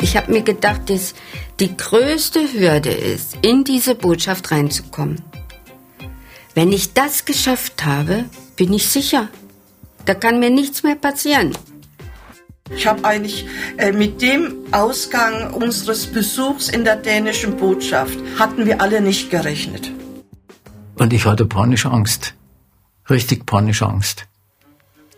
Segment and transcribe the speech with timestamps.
[0.00, 1.14] Ich habe mir gedacht, dass
[1.58, 5.20] die größte Hürde ist, in diese Botschaft reinzukommen.
[6.54, 8.26] Wenn ich das geschafft habe,
[8.56, 9.28] bin ich sicher.
[10.04, 11.56] Da kann mir nichts mehr passieren.
[12.74, 13.46] Ich habe eigentlich
[13.78, 19.90] äh, mit dem Ausgang unseres Besuchs in der dänischen Botschaft hatten wir alle nicht gerechnet.
[20.96, 22.37] Und ich hatte panische Angst.
[23.10, 24.26] Richtig panische Angst.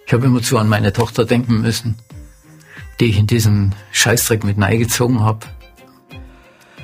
[0.07, 1.97] Ich habe immer zu an meine Tochter denken müssen,
[3.01, 5.47] die ich in diesen Scheißdreck mit gezogen habe.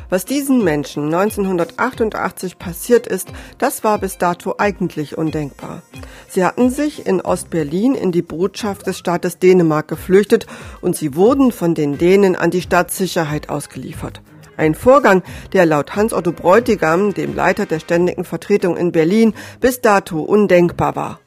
[0.08, 3.28] Was diesen Menschen 1988 passiert ist,
[3.58, 5.82] das war bis dato eigentlich undenkbar.
[6.28, 10.46] Sie hatten sich in Ostberlin in die Botschaft des Staates Dänemark geflüchtet
[10.80, 14.20] und sie wurden von den Dänen an die Staatssicherheit ausgeliefert.
[14.56, 20.20] Ein Vorgang, der laut Hans-Otto Bräutigam, dem Leiter der ständigen Vertretung in Berlin, bis dato
[20.20, 21.20] undenkbar war.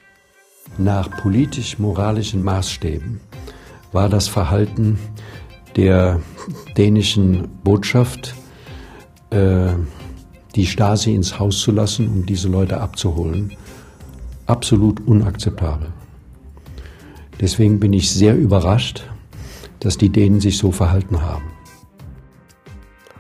[0.78, 3.20] Nach politisch-moralischen Maßstäben
[3.92, 5.00] war das Verhalten
[5.76, 6.22] der
[6.76, 8.34] dänischen Botschaft
[9.30, 9.74] äh,
[10.56, 13.56] die Stasi ins Haus zu lassen, um diese Leute abzuholen,
[14.48, 15.90] absolut unakzeptabel.
[17.40, 19.04] Deswegen bin ich sehr überrascht,
[19.80, 21.59] dass die Dänen sich so verhalten haben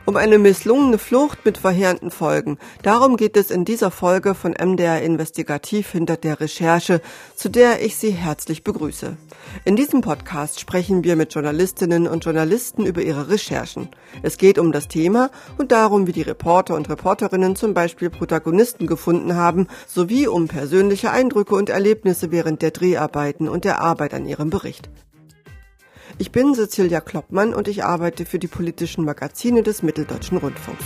[0.09, 2.57] um eine misslungene Flucht mit verheerenden Folgen.
[2.81, 6.99] Darum geht es in dieser Folge von MDR Investigativ hinter der Recherche,
[7.35, 9.17] zu der ich Sie herzlich begrüße.
[9.65, 13.89] In diesem Podcast sprechen wir mit Journalistinnen und Journalisten über ihre Recherchen.
[14.23, 18.87] Es geht um das Thema und darum, wie die Reporter und Reporterinnen zum Beispiel Protagonisten
[18.87, 24.25] gefunden haben, sowie um persönliche Eindrücke und Erlebnisse während der Dreharbeiten und der Arbeit an
[24.25, 24.89] ihrem Bericht.
[26.21, 30.83] Ich bin Cecilia Kloppmann und ich arbeite für die politischen Magazine des Mitteldeutschen Rundfunks.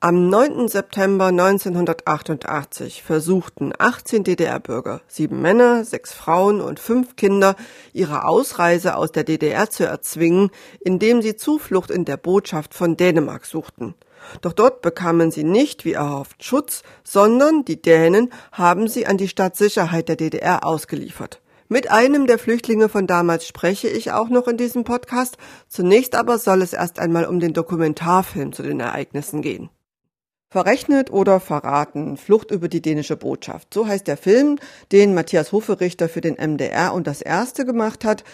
[0.00, 0.66] Am 9.
[0.68, 7.54] September 1988 versuchten 18 DDR-Bürger, sieben Männer, sechs Frauen und fünf Kinder,
[7.92, 10.48] ihre Ausreise aus der DDR zu erzwingen,
[10.80, 13.94] indem sie Zuflucht in der Botschaft von Dänemark suchten.
[14.40, 19.28] Doch dort bekamen sie nicht, wie erhofft, Schutz, sondern die Dänen haben sie an die
[19.28, 21.42] Stadtsicherheit der DDR ausgeliefert.
[21.70, 25.36] Mit einem der Flüchtlinge von damals spreche ich auch noch in diesem Podcast.
[25.68, 29.68] Zunächst aber soll es erst einmal um den Dokumentarfilm zu den Ereignissen gehen.
[30.50, 33.74] Verrechnet oder verraten, Flucht über die dänische Botschaft.
[33.74, 34.58] So heißt der Film,
[34.92, 38.24] den Matthias Hoferichter für den MDR und das erste gemacht hat.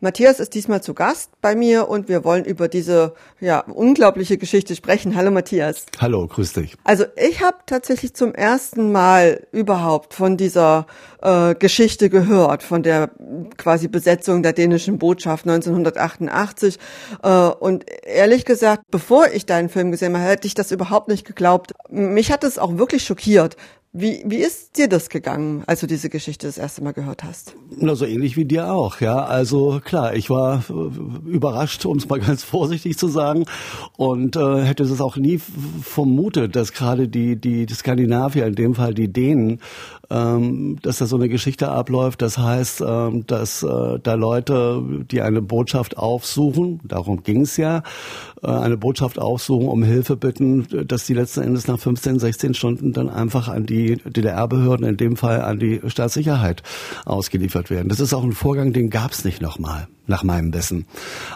[0.00, 4.76] Matthias ist diesmal zu Gast bei mir und wir wollen über diese ja, unglaubliche Geschichte
[4.76, 5.16] sprechen.
[5.16, 5.86] Hallo Matthias.
[5.98, 6.76] Hallo, grüß dich.
[6.84, 10.86] Also ich habe tatsächlich zum ersten Mal überhaupt von dieser
[11.22, 13.10] äh, Geschichte gehört, von der
[13.56, 16.78] quasi Besetzung der dänischen Botschaft 1988.
[17.22, 21.26] Äh, und ehrlich gesagt, bevor ich deinen Film gesehen habe, hätte ich das überhaupt nicht
[21.26, 21.72] geglaubt.
[21.88, 23.56] Mich hat es auch wirklich schockiert,
[23.98, 27.56] wie, wie ist dir das gegangen, als du diese Geschichte das erste Mal gehört hast?
[27.78, 29.24] Na, so ähnlich wie dir auch, ja.
[29.24, 33.46] Also klar, ich war äh, überrascht, um es mal ganz vorsichtig zu sagen,
[33.96, 35.40] und äh, hätte es auch nie
[35.82, 39.60] vermutet, dass gerade die, die, die Skandinavier, in dem Fall die Dänen,
[40.10, 42.22] ähm, dass da so eine Geschichte abläuft.
[42.22, 47.82] Das heißt, ähm, dass äh, da Leute, die eine Botschaft aufsuchen, darum ging es ja,
[48.42, 52.92] äh, eine Botschaft aufsuchen, um Hilfe bitten, dass die letzten Endes nach 15, 16 Stunden
[52.92, 56.62] dann einfach an die DDR-Behörden, in dem Fall an die Staatssicherheit
[57.04, 57.88] ausgeliefert werden.
[57.88, 60.86] Das ist auch ein Vorgang, den gab es nicht nochmal nach meinem Wissen.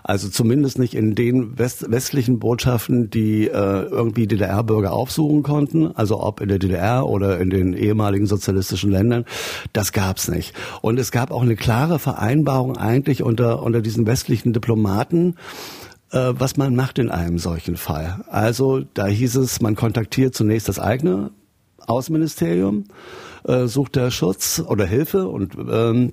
[0.04, 6.22] Also zumindest nicht in den West westlichen Botschaften, die äh, irgendwie DDR-Bürger aufsuchen konnten, also
[6.22, 9.24] ob in der DDR oder in den ehemaligen sozialistischen Ländern,
[9.72, 10.54] das gab's nicht.
[10.82, 15.34] Und es gab auch eine klare Vereinbarung eigentlich unter, unter diesen westlichen Diplomaten,
[16.12, 18.24] äh, was man macht in einem solchen Fall.
[18.30, 21.30] Also da hieß es, man kontaktiert zunächst das eigene
[21.90, 22.84] Außenministerium,
[23.44, 26.12] äh, sucht da Schutz oder Hilfe und ähm,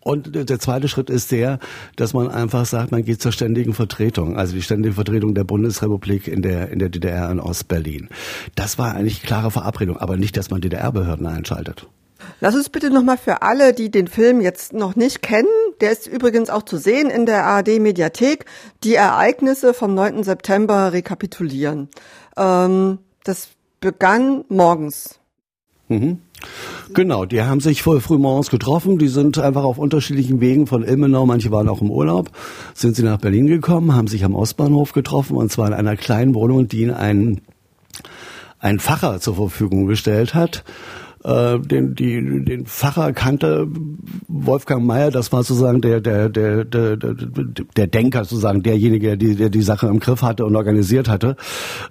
[0.00, 1.58] und der zweite Schritt ist der,
[1.96, 6.28] dass man einfach sagt, man geht zur ständigen Vertretung, also die ständige Vertretung der Bundesrepublik
[6.28, 8.08] in der, in der DDR in Ostberlin.
[8.54, 11.86] Das war eigentlich klare Verabredung, aber nicht, dass man DDR-Behörden einschaltet.
[12.40, 15.48] Lass uns bitte nochmal für alle, die den Film jetzt noch nicht kennen,
[15.80, 18.44] der ist übrigens auch zu sehen in der ARD Mediathek,
[18.84, 20.24] die Ereignisse vom 9.
[20.24, 21.88] September rekapitulieren.
[22.36, 23.48] Ähm, das
[23.80, 25.18] begann morgens.
[25.88, 26.18] Mhm.
[26.94, 28.98] Genau, die haben sich voll früh morgens getroffen.
[28.98, 32.30] Die sind einfach auf unterschiedlichen Wegen von Ilmenau, manche waren auch im Urlaub,
[32.74, 36.34] sind sie nach Berlin gekommen, haben sich am Ostbahnhof getroffen und zwar in einer kleinen
[36.34, 37.40] Wohnung, die ihnen einen,
[38.58, 40.64] einen Facher zur Verfügung gestellt hat.
[41.24, 43.66] Äh, den, die, den Pfarrer kannte
[44.28, 49.34] Wolfgang Mayer, das war sozusagen der, der, der, der, der Denker, sozusagen derjenige, der die,
[49.34, 51.36] der die Sache im Griff hatte und organisiert hatte.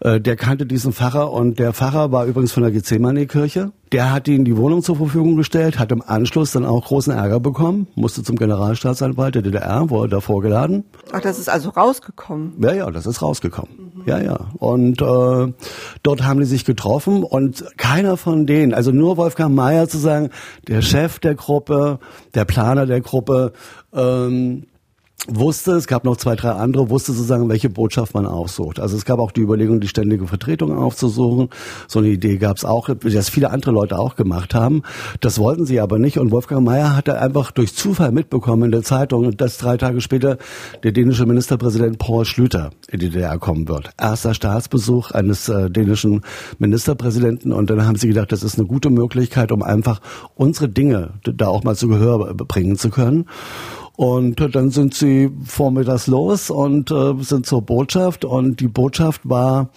[0.02, 4.28] Äh, der kannte diesen Pfarrer und der Pfarrer war übrigens von der Gethsemane-Kirche Der hat
[4.28, 8.24] ihnen die Wohnung zur Verfügung gestellt, hat im Anschluss dann auch großen Ärger bekommen, musste
[8.24, 10.84] zum Generalstaatsanwalt der DDR, wurde da vorgeladen.
[11.12, 12.54] Ach, das ist also rausgekommen?
[12.60, 13.92] Ja, ja, das ist rausgekommen.
[13.96, 14.04] Mhm.
[14.06, 14.40] Ja, ja.
[14.58, 15.54] Und äh,
[16.04, 20.30] dort haben die sich getroffen und keiner von denen, also nur Wolfgang Mayer zu sagen,
[20.68, 22.00] der Chef der Gruppe,
[22.36, 23.54] der Planer der Gruppe,
[23.94, 24.66] ähm,
[25.28, 28.80] wusste, es gab noch zwei, drei andere, wusste sozusagen, welche Botschaft man aufsucht.
[28.80, 31.50] Also es gab auch die Überlegung, die ständige Vertretung aufzusuchen.
[31.88, 34.84] So eine Idee gab es auch, das viele andere Leute auch gemacht haben.
[35.20, 36.18] Das wollten sie aber nicht.
[36.18, 40.38] Und Wolfgang Mayer hatte einfach durch Zufall mitbekommen in der Zeitung, dass drei Tage später
[40.84, 43.90] der dänische Ministerpräsident Paul Schlüter in die DDR kommen wird.
[44.00, 46.22] Erster Staatsbesuch eines äh, dänischen
[46.60, 47.52] Ministerpräsidenten.
[47.52, 50.00] Und dann haben sie gedacht, das ist eine gute Möglichkeit, um einfach
[50.36, 53.26] unsere Dinge da auch mal zu Gehör bringen zu können.
[53.98, 58.26] Und dann sind sie vormittags los und äh, sind zur Botschaft.
[58.26, 59.72] Und die Botschaft war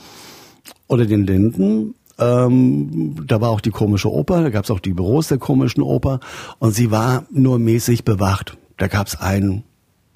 [0.86, 1.94] unter den Linden.
[2.18, 5.82] Ähm, da war auch die komische Oper, da gab es auch die Büros der komischen
[5.82, 6.20] Oper.
[6.58, 8.58] Und sie war nur mäßig bewacht.
[8.76, 9.64] Da gab es einen,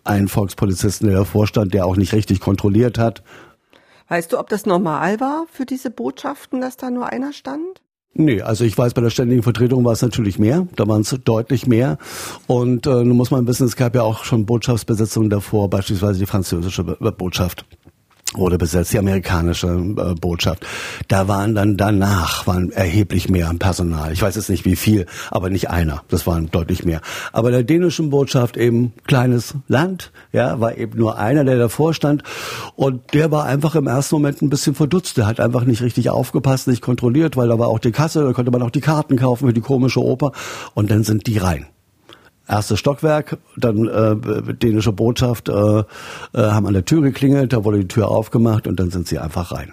[0.04, 3.22] einen Volkspolizisten, der davor stand, der auch nicht richtig kontrolliert hat.
[4.08, 7.80] Weißt du, ob das normal war für diese Botschaften, dass da nur einer stand?
[8.16, 11.18] Nee, also ich weiß, bei der ständigen Vertretung war es natürlich mehr, da waren es
[11.24, 11.98] deutlich mehr.
[12.46, 16.26] Und äh, nun muss man wissen, es gab ja auch schon Botschaftsbesetzungen davor, beispielsweise die
[16.26, 17.66] französische Botschaft
[18.36, 20.66] wurde besetzt, die amerikanische äh, Botschaft.
[21.08, 24.12] Da waren dann danach waren erheblich mehr Personal.
[24.12, 26.02] Ich weiß jetzt nicht wie viel, aber nicht einer.
[26.08, 27.00] Das waren deutlich mehr.
[27.32, 32.22] Aber der dänischen Botschaft eben kleines Land, ja, war eben nur einer, der davor stand
[32.74, 35.16] und der war einfach im ersten Moment ein bisschen verdutzt.
[35.16, 38.32] Der hat einfach nicht richtig aufgepasst, nicht kontrolliert, weil da war auch die Kasse, da
[38.32, 40.32] konnte man auch die Karten kaufen für die komische Oper
[40.74, 41.66] und dann sind die rein
[42.46, 45.84] erstes Stockwerk, dann äh, dänische Botschaft, äh, äh,
[46.34, 49.52] haben an der Tür geklingelt, da wurde die Tür aufgemacht und dann sind sie einfach
[49.52, 49.72] rein.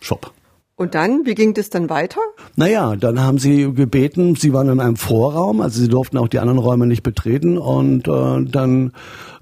[0.00, 0.32] Shop.
[0.76, 2.20] Und dann, wie ging das dann weiter?
[2.56, 6.38] Naja, dann haben sie gebeten, sie waren in einem Vorraum, also sie durften auch die
[6.38, 8.92] anderen Räume nicht betreten und äh, dann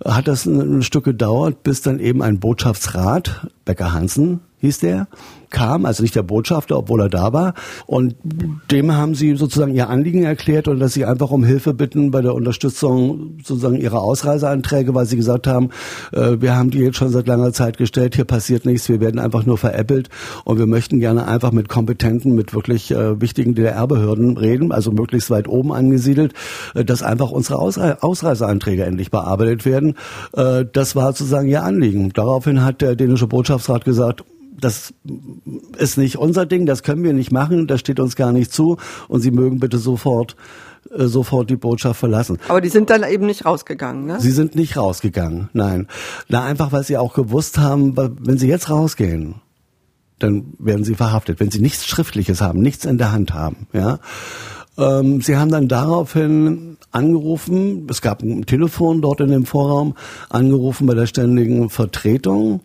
[0.04, 5.08] hat das ein, ein Stück gedauert, bis dann eben ein Botschaftsrat, Becker Hansen hieß der,
[5.50, 7.54] kam, also nicht der Botschafter, obwohl er da war.
[7.86, 8.16] Und
[8.70, 12.20] dem haben sie sozusagen ihr Anliegen erklärt und dass sie einfach um Hilfe bitten bei
[12.22, 15.70] der Unterstützung sozusagen ihrer Ausreiseanträge, weil sie gesagt haben,
[16.12, 19.18] äh, wir haben die jetzt schon seit langer Zeit gestellt, hier passiert nichts, wir werden
[19.18, 20.08] einfach nur veräppelt
[20.44, 25.30] und wir möchten gerne einfach mit kompetenten, mit wirklich äh, wichtigen DDR-Behörden reden, also möglichst
[25.30, 26.34] weit oben angesiedelt,
[26.74, 29.94] äh, dass einfach unsere Ausre Ausreiseanträge endlich bearbeitet werden.
[30.34, 32.10] Äh, das war sozusagen ihr Anliegen.
[32.12, 34.24] Daraufhin hat der dänische Botschaftsrat gesagt,
[34.60, 34.92] das
[35.76, 38.76] ist nicht unser Ding, das können wir nicht machen, das steht uns gar nicht zu
[39.08, 40.36] und Sie mögen bitte sofort
[40.90, 42.38] äh, sofort die Botschaft verlassen.
[42.48, 44.20] Aber die sind dann eben nicht rausgegangen, ne?
[44.20, 45.86] Sie sind nicht rausgegangen, nein.
[46.28, 49.36] Na, einfach, weil sie auch gewusst haben, wenn sie jetzt rausgehen,
[50.18, 51.40] dann werden sie verhaftet.
[51.40, 53.98] Wenn sie nichts Schriftliches haben, nichts in der Hand haben, ja.
[54.78, 59.94] Ähm, sie haben dann daraufhin angerufen, es gab ein Telefon dort in dem Vorraum,
[60.30, 62.60] angerufen bei der ständigen Vertretung.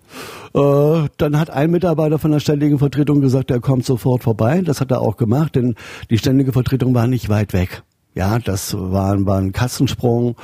[0.53, 4.61] Äh, dann hat ein Mitarbeiter von der ständigen Vertretung gesagt, er kommt sofort vorbei.
[4.61, 5.75] Das hat er auch gemacht, denn
[6.09, 7.83] die ständige Vertretung war nicht weit weg.
[8.15, 10.35] Ja, das war, war ein Kassensprung.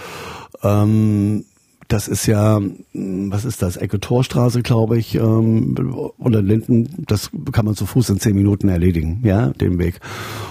[0.63, 1.45] Ähm,
[1.89, 2.61] das ist ja,
[2.93, 5.75] was ist das, Ecke Torstraße, glaube ich, ähm,
[6.19, 9.99] oder Linden, das kann man zu Fuß in zehn Minuten erledigen, ja, den Weg.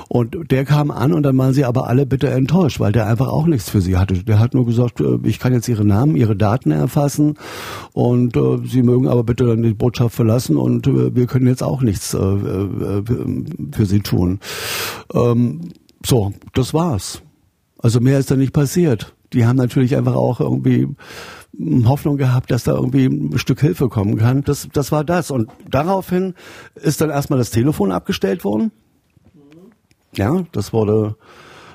[0.08, 3.28] Und der kam an und dann waren sie aber alle bitte enttäuscht, weil der einfach
[3.28, 4.24] auch nichts für sie hatte.
[4.24, 7.36] Der hat nur gesagt, äh, ich kann jetzt ihre Namen, ihre Daten erfassen
[7.92, 11.62] und äh, sie mögen aber bitte dann die Botschaft verlassen und äh, wir können jetzt
[11.62, 13.04] auch nichts äh, äh,
[13.72, 14.40] für sie tun.
[15.14, 15.68] Ähm,
[16.04, 17.22] so, das war's.
[17.80, 20.88] Also mehr ist da nicht passiert die haben natürlich einfach auch irgendwie
[21.84, 24.42] Hoffnung gehabt, dass da irgendwie ein Stück Hilfe kommen kann.
[24.42, 25.30] Das, das war das.
[25.30, 26.34] Und daraufhin
[26.74, 28.70] ist dann erstmal das Telefon abgestellt worden.
[30.14, 31.16] Ja, das wurde,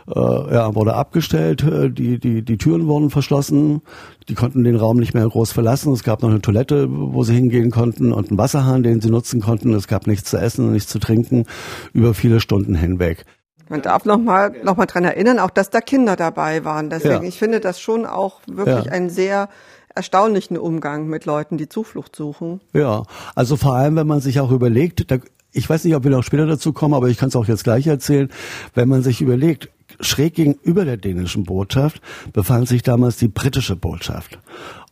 [0.07, 0.19] äh,
[0.53, 1.65] ja, wurde abgestellt.
[1.97, 3.81] Die, die, die Türen wurden verschlossen.
[4.29, 5.93] Die konnten den Raum nicht mehr groß verlassen.
[5.93, 9.41] Es gab noch eine Toilette, wo sie hingehen konnten und einen Wasserhahn, den sie nutzen
[9.41, 9.73] konnten.
[9.73, 11.45] Es gab nichts zu essen und nichts zu trinken
[11.93, 13.25] über viele Stunden hinweg.
[13.69, 16.89] Man darf noch mal, noch mal dran erinnern, auch dass da Kinder dabei waren.
[16.89, 17.29] Deswegen, ja.
[17.29, 18.91] ich finde das schon auch wirklich ja.
[18.91, 19.49] einen sehr
[19.95, 22.61] erstaunlichen Umgang mit Leuten, die Zuflucht suchen.
[22.73, 23.03] Ja,
[23.35, 25.17] also vor allem, wenn man sich auch überlegt, da,
[25.51, 27.63] ich weiß nicht, ob wir noch später dazu kommen, aber ich kann es auch jetzt
[27.63, 28.29] gleich erzählen,
[28.73, 32.01] wenn man sich überlegt, schräg gegenüber der dänischen Botschaft
[32.33, 34.39] befand sich damals die britische Botschaft.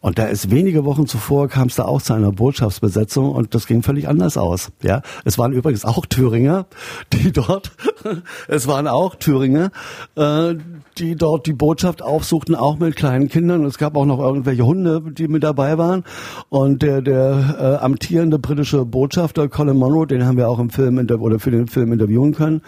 [0.02, 3.68] Und da ist wenige Wochen zuvor kam es da auch zu einer Botschaftsbesetzung und das
[3.68, 4.72] ging völlig anders aus.
[4.82, 6.66] Ja, es waren übrigens auch Thüringer,
[7.14, 7.72] die dort,
[8.48, 9.72] es waren auch Thüringer,
[10.16, 10.56] äh,
[10.98, 13.64] die dort die Botschaft aufsuchten, auch mit kleinen Kindern.
[13.64, 16.04] Es gab auch noch irgendwelche Hunde, die mit dabei waren.
[16.50, 20.98] Und der, der äh, amtierende britische Botschafter Colin Monroe, den haben wir auch im Film
[20.98, 22.62] oder für den Film interviewen können,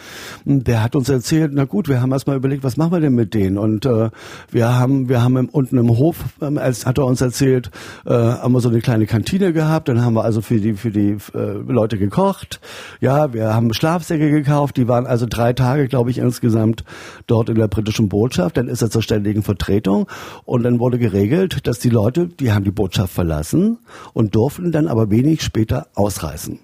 [0.45, 3.33] der hat uns erzählt, na gut, wir haben erstmal überlegt, was machen wir denn mit
[3.33, 3.57] denen?
[3.57, 4.11] Und äh,
[4.51, 7.72] wir haben, wir haben im, unten im Hof, ähm, als hat er uns erzählt,
[8.06, 10.92] äh, haben wir so eine kleine Kantine gehabt, dann haben wir also für die, für
[10.92, 12.60] die äh, Leute gekocht.
[13.01, 16.84] Ja, wir haben Schlafsäcke gekauft, die waren also drei Tage, glaube ich, insgesamt
[17.25, 20.08] dort in der britischen Botschaft, dann ist er zur ständigen Vertretung
[20.46, 23.80] und dann wurde geregelt, dass die Leute, die haben die Botschaft verlassen
[24.13, 26.60] und durften dann aber wenig später ausreisen.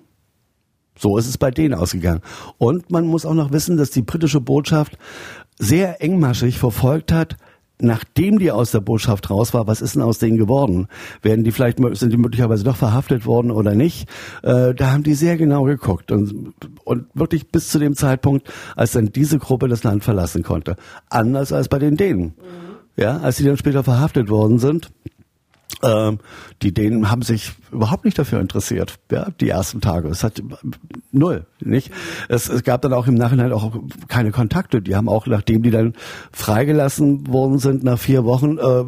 [0.99, 2.21] So ist es bei denen ausgegangen.
[2.57, 4.97] Und man muss auch noch wissen, dass die britische Botschaft
[5.57, 7.37] sehr engmaschig verfolgt hat,
[7.81, 10.87] nachdem die aus der Botschaft raus war, was ist denn aus denen geworden?
[11.21, 14.09] Werden die vielleicht, sind die möglicherweise doch verhaftet worden oder nicht?
[14.43, 18.91] Äh, da haben die sehr genau geguckt und, und wirklich bis zu dem Zeitpunkt, als
[18.91, 20.75] dann diese Gruppe das Land verlassen konnte.
[21.09, 22.23] Anders als bei den Dänen.
[22.23, 22.33] Mhm.
[22.97, 24.91] Ja, als sie dann später verhaftet worden sind,
[25.83, 26.19] ähm,
[26.61, 30.09] die Dänen haben sich überhaupt nicht dafür interessiert, ja, die ersten Tage.
[30.09, 30.41] Es hat
[31.11, 31.91] null, nicht?
[32.27, 33.71] Es, es gab dann auch im Nachhinein auch
[34.07, 34.81] keine Kontakte.
[34.81, 35.93] Die haben auch, nachdem die dann
[36.31, 38.83] freigelassen worden sind, nach vier Wochen, äh,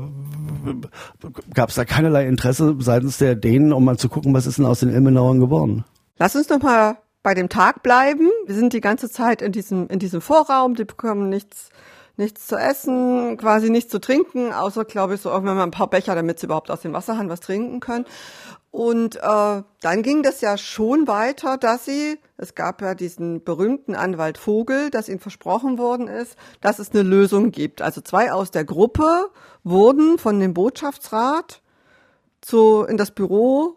[1.54, 4.66] gab es da keinerlei Interesse seitens der Dänen, um mal zu gucken, was ist denn
[4.66, 5.86] aus den Ilmenauern geworden.
[6.18, 8.30] Lass uns noch mal bei dem Tag bleiben.
[8.46, 11.70] Wir sind die ganze Zeit in diesem, in diesem Vorraum, die bekommen nichts
[12.18, 15.90] nichts zu essen, quasi nichts zu trinken, außer, glaube ich, so irgendwann mal ein paar
[15.90, 18.06] Becher, damit sie überhaupt aus dem Wasserhahn was trinken können.
[18.72, 23.96] Und äh, dann ging das ja schon weiter, dass sie, es gab ja diesen berühmten
[23.96, 27.82] Anwalt Vogel, dass ihnen versprochen worden ist, dass es eine Lösung gibt.
[27.82, 29.30] Also zwei aus der Gruppe
[29.64, 31.62] wurden von dem Botschaftsrat
[32.40, 33.76] zu, in das Büro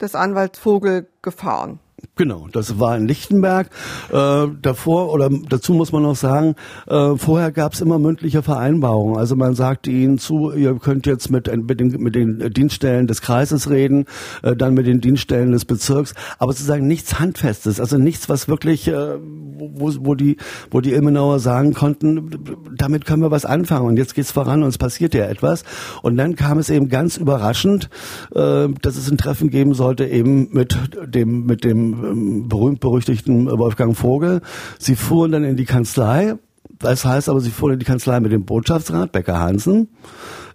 [0.00, 1.78] des Anwalts Vogel gefahren.
[2.16, 3.68] Genau, das war in Lichtenberg.
[4.12, 6.54] Äh, davor oder dazu muss man noch sagen,
[6.86, 9.16] äh, vorher gab es immer mündliche Vereinbarungen.
[9.16, 13.20] Also man sagte ihnen zu, ihr könnt jetzt mit, mit, den, mit den Dienststellen des
[13.20, 14.06] Kreises reden,
[14.42, 18.88] äh, dann mit den Dienststellen des Bezirks, aber sozusagen nichts Handfestes, also nichts, was wirklich,
[18.88, 20.36] äh, wo, wo die,
[20.70, 22.30] wo die Ilmenauer sagen konnten,
[22.76, 25.64] damit können wir was anfangen und jetzt geht's voran und es passiert ja etwas.
[26.02, 27.88] Und dann kam es eben ganz überraschend,
[28.34, 33.96] äh, dass es ein Treffen geben sollte eben mit dem, mit dem ähm, berühmt-berüchtigten Wolfgang
[33.96, 34.40] Vogel.
[34.78, 36.34] Sie fuhren dann in die Kanzlei.
[36.78, 39.88] Das heißt aber, sie fuhren in die Kanzlei mit dem Botschaftsrat, Becker Hansen,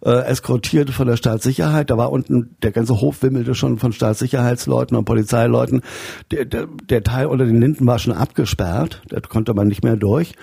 [0.03, 1.89] äh, eskortiert von der Staatssicherheit.
[1.89, 5.81] Da war unten, der ganze Hof wimmelte schon von Staatssicherheitsleuten und Polizeileuten.
[6.31, 9.01] Der, der, der Teil unter den Linden war schon abgesperrt.
[9.07, 10.33] Da konnte man nicht mehr durch.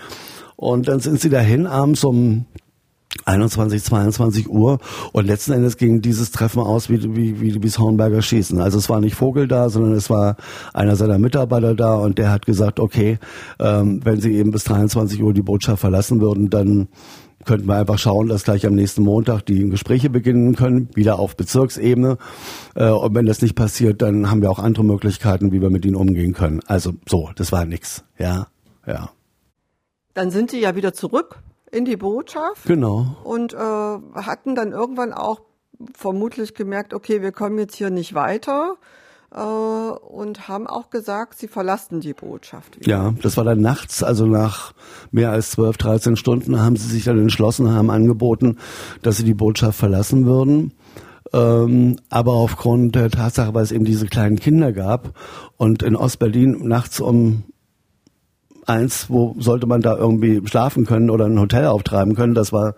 [0.57, 2.47] Und dann sind sie dahin abends um
[3.25, 4.79] 21, 22 Uhr
[5.13, 8.61] und letzten Endes ging dieses Treffen aus wie, wie, wie, wie Hornberger Schießen.
[8.61, 10.37] Also es war nicht Vogel da, sondern es war
[10.75, 13.19] einer seiner Mitarbeiter da und der hat gesagt, okay,
[13.59, 16.89] ähm, wenn sie eben bis 23 Uhr die Botschaft verlassen würden, dann
[17.45, 21.37] könnten wir einfach schauen, dass gleich am nächsten Montag die Gespräche beginnen können, wieder auf
[21.37, 22.19] Bezirksebene.
[22.75, 25.85] Äh, und wenn das nicht passiert, dann haben wir auch andere Möglichkeiten, wie wir mit
[25.85, 26.61] ihnen umgehen können.
[26.67, 28.05] Also so, das war nix.
[28.19, 28.49] Ja,
[28.87, 29.11] ja.
[30.15, 31.43] Dann sind sie ja wieder zurück
[31.77, 32.65] in die Botschaft.
[32.65, 33.17] Genau.
[33.23, 35.41] Und äh, hatten dann irgendwann auch
[35.95, 38.77] vermutlich gemerkt, okay, wir kommen jetzt hier nicht weiter
[39.35, 42.81] äh, und haben auch gesagt, sie verlassen die Botschaft.
[42.81, 42.91] Wieder.
[42.91, 44.73] Ja, das war dann nachts, also nach
[45.11, 48.57] mehr als 12, 13 Stunden haben sie sich dann entschlossen, haben angeboten,
[49.03, 50.73] dass sie die Botschaft verlassen würden.
[51.33, 55.13] Ähm, aber aufgrund der Tatsache, weil es eben diese kleinen Kinder gab
[55.57, 57.45] und in Ostberlin nachts um
[58.67, 62.35] eins, wo sollte man da irgendwie schlafen können oder ein Hotel auftreiben können.
[62.35, 62.75] Das war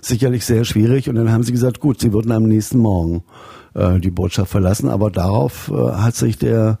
[0.00, 1.08] sicherlich sehr schwierig.
[1.08, 3.24] Und dann haben sie gesagt, gut, sie würden am nächsten Morgen
[3.74, 4.88] äh, die Botschaft verlassen.
[4.88, 6.78] Aber darauf äh, hat sich der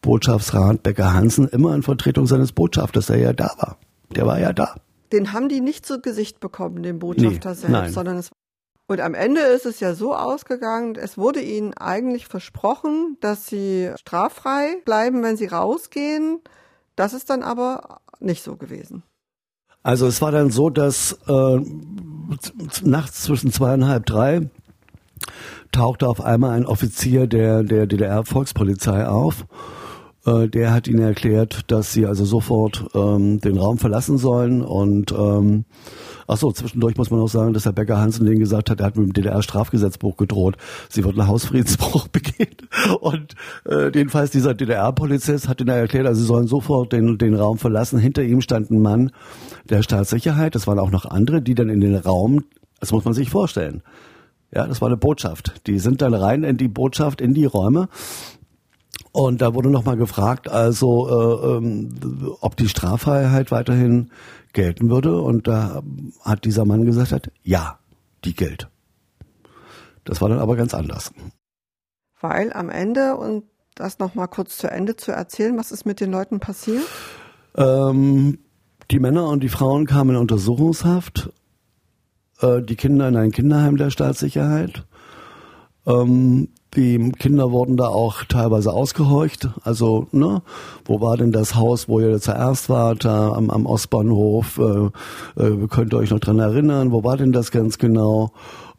[0.00, 3.78] Botschaftsrat Becker Hansen immer in Vertretung seines Botschafters, der ja da war.
[4.14, 4.76] Der war ja da.
[5.12, 7.92] Den haben die nicht zu Gesicht bekommen, den Botschafter nee, selbst, nein.
[7.92, 8.30] sondern es
[8.88, 13.90] und am Ende ist es ja so ausgegangen, es wurde ihnen eigentlich versprochen, dass sie
[13.98, 16.40] straffrei bleiben, wenn sie rausgehen.
[16.96, 19.02] Das ist dann aber nicht so gewesen.
[19.82, 21.60] Also es war dann so, dass äh,
[22.82, 24.48] nachts zwischen zweieinhalb, drei
[25.72, 29.46] tauchte auf einmal ein Offizier der, der DDR-Volkspolizei auf.
[30.24, 35.12] Äh, der hat ihnen erklärt, dass sie also sofort ähm, den Raum verlassen sollen und
[35.12, 35.64] ähm,
[36.26, 38.86] Ach so, zwischendurch muss man auch sagen, dass Herr Becker Hansen denen gesagt hat, er
[38.86, 40.56] hat mit dem DDR-Strafgesetzbuch gedroht,
[40.88, 42.56] sie würden Hausfriedensbruch begehen.
[43.00, 43.34] Und
[43.68, 47.98] äh, jedenfalls dieser DDR-Polizist hat ihnen erklärt, also sie sollen sofort den, den Raum verlassen.
[47.98, 49.12] Hinter ihm stand ein Mann
[49.68, 52.44] der Staatssicherheit, das waren auch noch andere, die dann in den Raum,
[52.80, 53.82] das muss man sich vorstellen,
[54.54, 55.66] Ja, das war eine Botschaft.
[55.66, 57.88] Die sind dann rein in die Botschaft, in die Räume.
[59.12, 61.90] Und da wurde nochmal gefragt, also äh, ähm,
[62.40, 64.10] ob die Straffreiheit weiterhin
[64.54, 65.20] gelten würde.
[65.20, 65.82] Und da
[66.22, 67.78] hat dieser Mann gesagt, hat, ja,
[68.24, 68.68] die gilt.
[70.04, 71.12] Das war dann aber ganz anders.
[72.20, 76.10] Weil am Ende, und das nochmal kurz zu Ende zu erzählen, was ist mit den
[76.10, 76.84] Leuten passiert?
[77.54, 78.38] Ähm,
[78.90, 81.30] die Männer und die Frauen kamen in Untersuchungshaft,
[82.40, 84.86] äh, die Kinder in ein Kinderheim der Staatssicherheit.
[85.86, 89.48] Ähm, die Kinder wurden da auch teilweise ausgehorcht.
[89.62, 90.42] Also, ne,
[90.84, 94.58] wo war denn das Haus, wo ihr zuerst wart, da am, am Ostbahnhof?
[94.58, 96.90] Äh, äh, könnt ihr euch noch dran erinnern?
[96.92, 98.32] Wo war denn das ganz genau?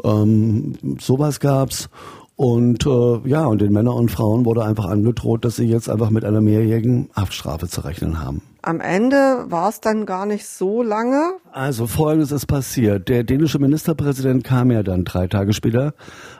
[0.03, 1.89] Ähm, sowas gab's.
[2.35, 6.09] Und äh, ja, und den Männern und Frauen wurde einfach angedroht, dass sie jetzt einfach
[6.09, 8.41] mit einer mehrjährigen Haftstrafe zu rechnen haben.
[8.65, 11.33] Am Ende war es dann gar nicht so lange.
[11.51, 13.09] Also folgendes ist passiert.
[13.09, 15.93] Der dänische Ministerpräsident kam ja dann drei Tage später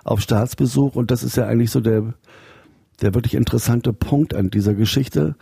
[0.05, 2.13] auf Staatsbesuch und das ist ja eigentlich so der,
[3.01, 5.35] der wirklich interessante Punkt an dieser Geschichte.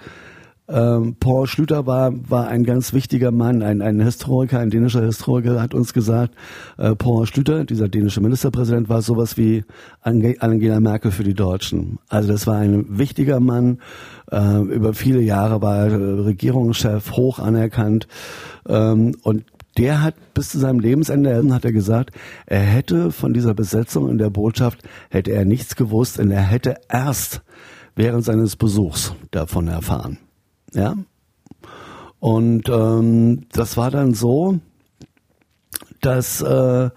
[0.71, 5.61] Ähm, Paul Schlüter war, war ein ganz wichtiger Mann, ein, ein Historiker, ein dänischer Historiker
[5.61, 6.33] hat uns gesagt,
[6.77, 9.65] äh, Paul Schlüter, dieser dänische Ministerpräsident, war sowas wie
[10.01, 11.99] Angela Merkel für die Deutschen.
[12.07, 13.79] Also das war ein wichtiger Mann,
[14.31, 18.07] äh, über viele Jahre war er Regierungschef, hoch anerkannt
[18.67, 19.43] ähm, und
[19.77, 22.11] der hat bis zu seinem Lebensende hat er gesagt,
[22.45, 26.75] er hätte von dieser Besetzung in der Botschaft hätte er nichts gewusst und er hätte
[26.89, 27.41] erst
[27.95, 30.17] während seines Besuchs davon erfahren.
[30.73, 30.95] Ja.
[32.19, 34.59] Und ähm, das war dann so,
[36.01, 36.89] dass äh,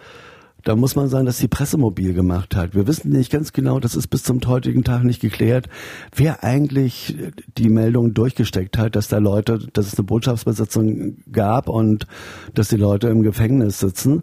[0.65, 2.75] da muss man sagen, dass die Presse mobil gemacht hat.
[2.75, 5.69] Wir wissen nicht ganz genau, das ist bis zum heutigen Tag nicht geklärt,
[6.15, 7.17] wer eigentlich
[7.59, 12.07] die Meldung durchgesteckt hat, dass da Leute, dass es eine Botschaftsbesetzung gab und
[12.55, 14.23] dass die Leute im Gefängnis sitzen.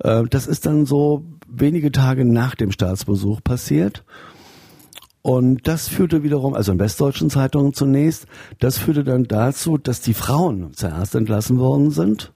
[0.00, 4.02] Äh, das ist dann so wenige Tage nach dem Staatsbesuch passiert.
[5.22, 8.26] Und das führte wiederum, also in westdeutschen Zeitungen zunächst,
[8.58, 12.32] das führte dann dazu, dass die Frauen zuerst entlassen worden sind.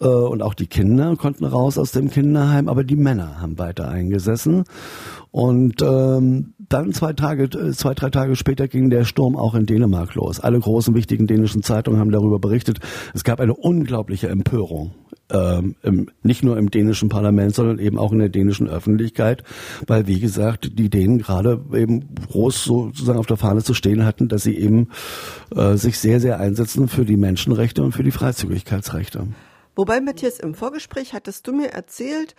[0.00, 3.88] Äh, und auch die Kinder konnten raus aus dem Kinderheim, aber die Männer haben weiter
[3.88, 4.64] eingesessen.
[5.30, 9.64] Und ähm, dann zwei Tage, äh, zwei, drei Tage später ging der Sturm auch in
[9.64, 10.40] Dänemark los.
[10.40, 12.80] Alle großen wichtigen dänischen Zeitungen haben darüber berichtet.
[13.14, 14.92] Es gab eine unglaubliche Empörung.
[15.32, 19.44] Ähm, im, nicht nur im dänischen Parlament, sondern eben auch in der dänischen Öffentlichkeit,
[19.86, 24.28] weil wie gesagt, die Dänen gerade eben groß sozusagen auf der Fahne zu stehen hatten,
[24.28, 24.88] dass sie eben
[25.54, 29.28] äh, sich sehr, sehr einsetzen für die Menschenrechte und für die Freizügigkeitsrechte.
[29.76, 32.34] Wobei, Matthias, im Vorgespräch hattest du mir erzählt,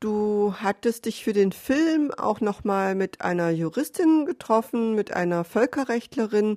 [0.00, 6.56] Du hattest dich für den Film auch nochmal mit einer Juristin getroffen, mit einer Völkerrechtlerin.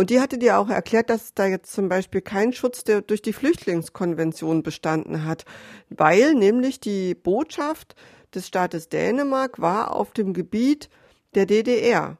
[0.00, 3.20] Und die hatte dir auch erklärt, dass da jetzt zum Beispiel kein Schutz der durch
[3.20, 5.44] die Flüchtlingskonvention bestanden hat,
[5.90, 7.96] weil nämlich die Botschaft
[8.34, 10.88] des Staates Dänemark war auf dem Gebiet
[11.34, 12.16] der DDR.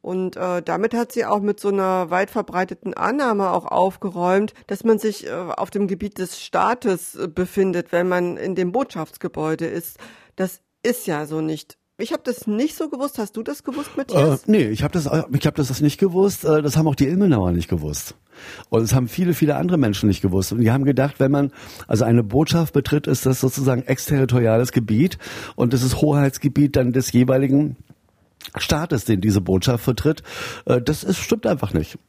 [0.00, 4.82] Und äh, damit hat sie auch mit so einer weit verbreiteten Annahme auch aufgeräumt, dass
[4.82, 9.66] man sich äh, auf dem Gebiet des Staates äh, befindet, wenn man in dem Botschaftsgebäude
[9.66, 9.96] ist.
[10.34, 11.78] Das ist ja so nicht.
[12.02, 13.18] Ich habe das nicht so gewusst.
[13.18, 14.42] Hast du das gewusst, Matthias?
[14.42, 16.44] Äh, nee, ich habe das, ich hab das nicht gewusst.
[16.44, 18.16] Äh, das haben auch die Ilmenauer nicht gewusst.
[18.70, 20.50] Und es haben viele, viele andere Menschen nicht gewusst.
[20.50, 21.52] Und die haben gedacht, wenn man
[21.86, 25.16] also eine Botschaft betritt, ist das sozusagen exterritoriales Gebiet
[25.54, 27.76] und das ist Hoheitsgebiet dann des jeweiligen
[28.56, 30.24] Staates, den diese Botschaft vertritt.
[30.64, 32.00] Äh, das ist, stimmt einfach nicht.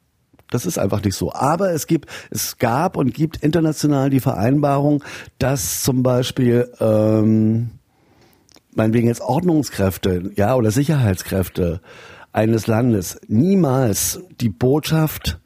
[0.50, 1.32] Das ist einfach nicht so.
[1.34, 5.04] Aber es gibt, es gab und gibt international die Vereinbarung,
[5.38, 7.72] dass zum Beispiel ähm,
[8.76, 11.82] meinetwegen jetzt Ordnungskräfte, ja, oder Sicherheitskräfte
[12.32, 15.40] eines Landes niemals die Botschaft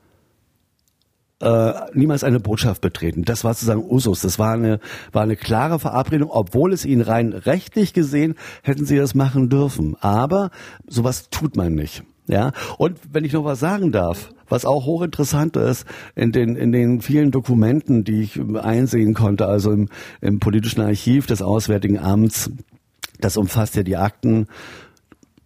[1.40, 3.24] äh, niemals eine Botschaft betreten.
[3.24, 4.22] Das war sozusagen Usus.
[4.22, 4.80] Das war eine,
[5.12, 9.96] war eine klare Verabredung, obwohl es ihnen rein rechtlich gesehen hätten sie das machen dürfen.
[10.00, 10.50] Aber
[10.88, 12.04] sowas tut man nicht.
[12.30, 16.74] Ja, und wenn ich noch was sagen darf, was auch hochinteressant ist in den, in
[16.74, 19.88] den vielen Dokumenten, die ich einsehen konnte, also im,
[20.20, 22.52] im politischen Archiv des Auswärtigen Amts,
[23.19, 24.47] das umfasst ja die Akten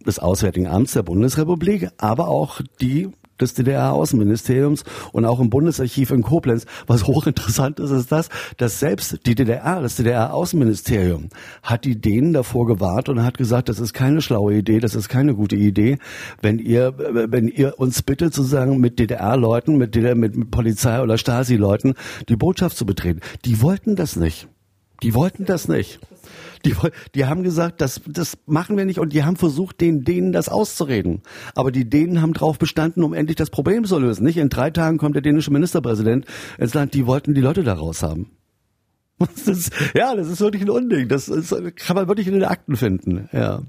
[0.06, 6.22] des Auswärtigen Amts der Bundesrepublik, aber auch die des DDR-Außenministeriums und auch im Bundesarchiv in
[6.22, 6.64] Koblenz.
[6.86, 11.28] Was hochinteressant ist, ist das, dass selbst die DDR, das DDR-Außenministerium,
[11.62, 15.08] hat die Dänen davor gewahrt und hat gesagt, das ist keine schlaue Idee, das ist
[15.08, 15.98] keine gute Idee,
[16.40, 21.94] wenn ihr, wenn ihr uns bittet, sozusagen mit DDR-Leuten, mit, DDR, mit Polizei oder Stasi-Leuten
[22.28, 23.20] die Botschaft zu betreten.
[23.44, 24.48] Die wollten das nicht.
[25.02, 25.98] Die wollten das nicht.
[26.64, 26.74] Die,
[27.14, 30.48] die haben gesagt, das, das machen wir nicht und die haben versucht, den Dänen das
[30.48, 31.22] auszureden.
[31.54, 34.24] Aber die Dänen haben darauf bestanden, um endlich das Problem zu lösen.
[34.24, 36.26] Nicht in drei Tagen kommt der dänische Ministerpräsident
[36.58, 36.94] ins Land.
[36.94, 38.30] Die wollten die Leute da raus haben.
[39.18, 41.08] Das ist, ja, das ist wirklich ein Unding.
[41.08, 43.28] Das ist, kann man wirklich in den Akten finden.
[43.32, 43.62] Ja.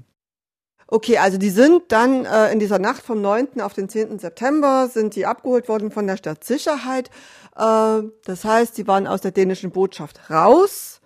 [0.86, 3.60] Okay, also die sind dann äh, in dieser Nacht vom 9.
[3.60, 4.18] auf den 10.
[4.18, 7.08] September sind die abgeholt worden von der Stadtsicherheit.
[7.56, 11.00] Äh, das heißt, sie waren aus der dänischen Botschaft raus.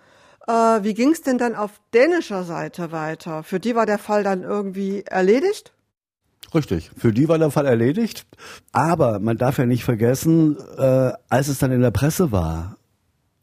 [0.49, 3.43] Äh, wie ging es denn dann auf dänischer Seite weiter?
[3.43, 5.75] Für die war der Fall dann irgendwie erledigt?
[6.55, 8.27] Richtig, für die war der Fall erledigt.
[8.73, 12.79] Aber man darf ja nicht vergessen, äh, als es dann in der Presse war,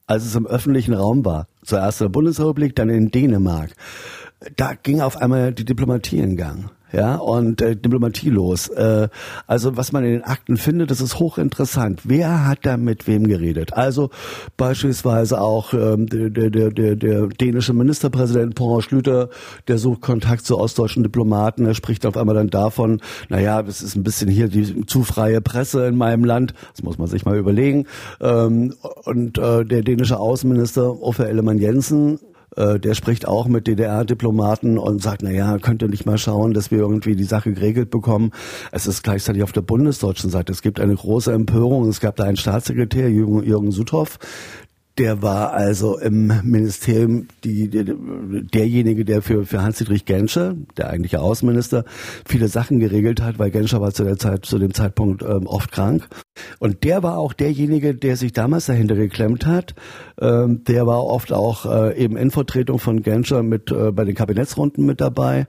[0.08, 3.76] als es im öffentlichen Raum war, zuerst in der Bundesrepublik, dann in Dänemark,
[4.56, 8.70] da ging auf einmal die Diplomatie in Gang ja, und äh, Diplomatie los.
[8.70, 9.10] Äh,
[9.48, 12.02] also was man in den Akten findet, das ist hochinteressant.
[12.06, 13.74] Wer hat da mit wem geredet?
[13.74, 14.12] Also
[14.56, 19.28] beispielsweise auch ähm, der, der, der, der dänische Ministerpräsident Paul Schlüter,
[19.68, 21.66] der sucht Kontakt zu ostdeutschen Diplomaten.
[21.66, 25.42] Er spricht auf einmal dann davon, naja, es ist ein bisschen hier die zu freie
[25.42, 26.54] Presse in meinem Land.
[26.72, 27.88] Das muss man sich mal überlegen.
[28.22, 32.20] Ähm, und äh, der dänische Außenminister Uffe Ellemann Jensen
[32.56, 36.54] äh, der spricht auch mit DDR-Diplomaten und sagt, na ja, könnt ihr nicht mal schauen,
[36.54, 38.32] dass wir irgendwie die Sache geregelt bekommen.
[38.72, 40.52] Es ist gleichzeitig auf der bundesdeutschen Seite.
[40.52, 41.88] Es gibt eine große Empörung.
[41.90, 44.20] Es gab da einen Staatssekretär, Jürgen, Jürgen Suthoff,
[44.98, 51.20] der war also im Ministerium die, der, derjenige, der für, für Hans-Dietrich Genscher, der eigentliche
[51.20, 51.84] Außenminister,
[52.26, 55.72] viele Sachen geregelt hat, weil Genscher war zu der Zeit, zu dem Zeitpunkt ähm, oft
[55.72, 56.08] krank.
[56.60, 59.76] Und der war auch derjenige, der sich damals dahinter geklemmt hat.
[60.20, 64.16] Ähm, der war oft auch äh, eben in Vertretung von Genscher mit äh, bei den
[64.16, 65.48] Kabinettsrunden mit dabei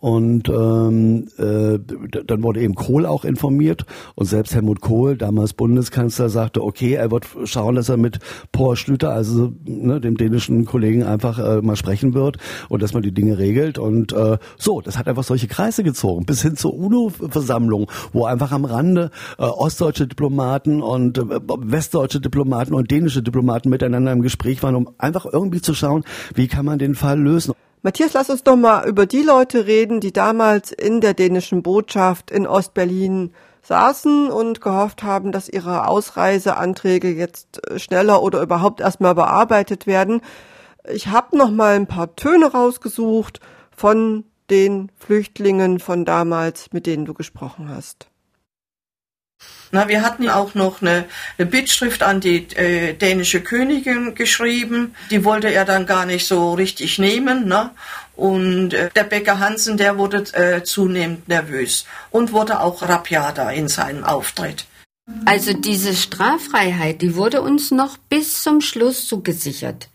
[0.00, 1.78] und ähm, äh,
[2.24, 3.84] dann wurde eben Kohl auch informiert
[4.14, 8.20] und selbst Helmut Kohl, damals Bundeskanzler, sagte, okay, er wird schauen, dass er mit
[8.52, 13.02] Paul Schlüter, also ne, dem dänischen Kollegen, einfach äh, mal sprechen wird und dass man
[13.02, 13.78] die Dinge regelt.
[13.78, 18.52] Und äh, so, das hat einfach solche Kreise gezogen, bis hin zur UNO-Versammlung, wo einfach
[18.52, 21.22] am Rande äh, ostdeutsche Diplomaten und äh,
[21.58, 26.46] westdeutsche Diplomaten und dänische Diplomaten miteinander im Gespräch waren, um einfach irgendwie zu schauen, wie
[26.46, 27.52] kann man den Fall lösen.
[27.82, 32.30] Matthias, lass uns doch mal über die Leute reden, die damals in der dänischen Botschaft
[32.30, 39.14] in Ostberlin saßen und gehofft haben, dass ihre Ausreiseanträge jetzt äh, schneller oder überhaupt erstmal
[39.14, 40.22] bearbeitet werden.
[40.90, 47.04] Ich habe noch mal ein paar Töne rausgesucht von den Flüchtlingen von damals, mit denen
[47.04, 48.08] du gesprochen hast.
[49.70, 51.04] Na, wir hatten auch noch eine,
[51.36, 54.94] eine Bittschrift an die äh, dänische Königin geschrieben.
[55.10, 57.46] Die wollte er dann gar nicht so richtig nehmen.
[57.46, 57.70] Ne?
[58.16, 63.68] Und äh, der Bäcker Hansen, der wurde äh, zunehmend nervös und wurde auch rapiater in
[63.68, 64.64] seinem Auftritt.
[65.24, 69.88] Also diese Straffreiheit, die wurde uns noch bis zum Schluss zugesichert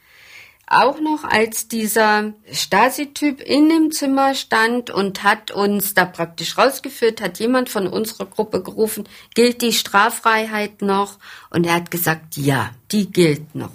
[0.82, 7.22] auch noch, als dieser Stasi-Typ in dem Zimmer stand und hat uns da praktisch rausgeführt,
[7.22, 9.04] hat jemand von unserer Gruppe gerufen,
[9.36, 11.20] gilt die Straffreiheit noch?
[11.50, 13.72] Und er hat gesagt, ja, die gilt noch.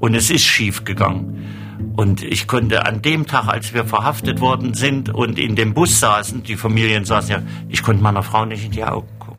[0.00, 1.92] Und es ist schief gegangen.
[1.96, 6.00] Und ich konnte an dem Tag, als wir verhaftet worden sind und in dem Bus
[6.00, 9.38] saßen, die Familien saßen ja, ich konnte meiner Frau nicht in die Augen gucken.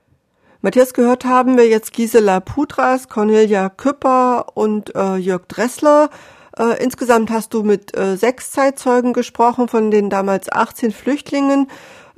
[0.62, 6.10] Matthias, gehört haben wir jetzt Gisela Putras, Cornelia Küpper und äh, Jörg Dressler.
[6.58, 11.68] Äh, insgesamt hast du mit äh, sechs Zeitzeugen gesprochen, von den damals 18 Flüchtlingen.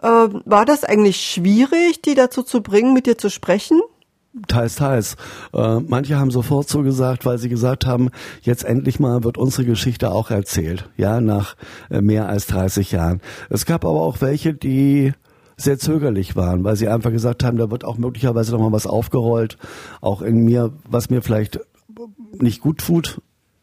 [0.02, 3.82] Äh, war das eigentlich schwierig, die dazu zu bringen, mit dir zu sprechen?
[4.48, 5.18] Teils, teils.
[5.54, 8.10] Äh, manche haben sofort so gesagt, weil sie gesagt haben,
[8.42, 11.56] jetzt endlich mal wird unsere Geschichte auch erzählt, ja, nach
[11.90, 13.22] äh, mehr als 30 Jahren.
[13.50, 15.14] Es gab aber auch welche, die
[15.58, 18.88] sehr zögerlich waren, weil sie einfach gesagt haben, da wird auch möglicherweise noch mal was
[18.88, 19.58] aufgerollt,
[20.00, 21.60] auch in mir, was mir vielleicht
[22.40, 23.22] nicht gut tut,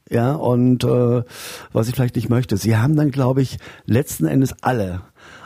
[0.09, 1.23] ja, und äh,
[1.73, 2.57] was ich vielleicht nicht möchte.
[2.57, 5.03] Sie haben dann, glaube ich, letzten Endes alle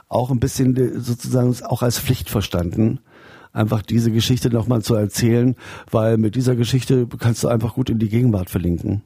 [0.09, 3.01] auch ein bisschen sozusagen auch als Pflicht verstanden,
[3.53, 5.55] einfach diese Geschichte nochmal zu erzählen,
[5.91, 9.03] weil mit dieser Geschichte kannst du einfach gut in die Gegenwart verlinken.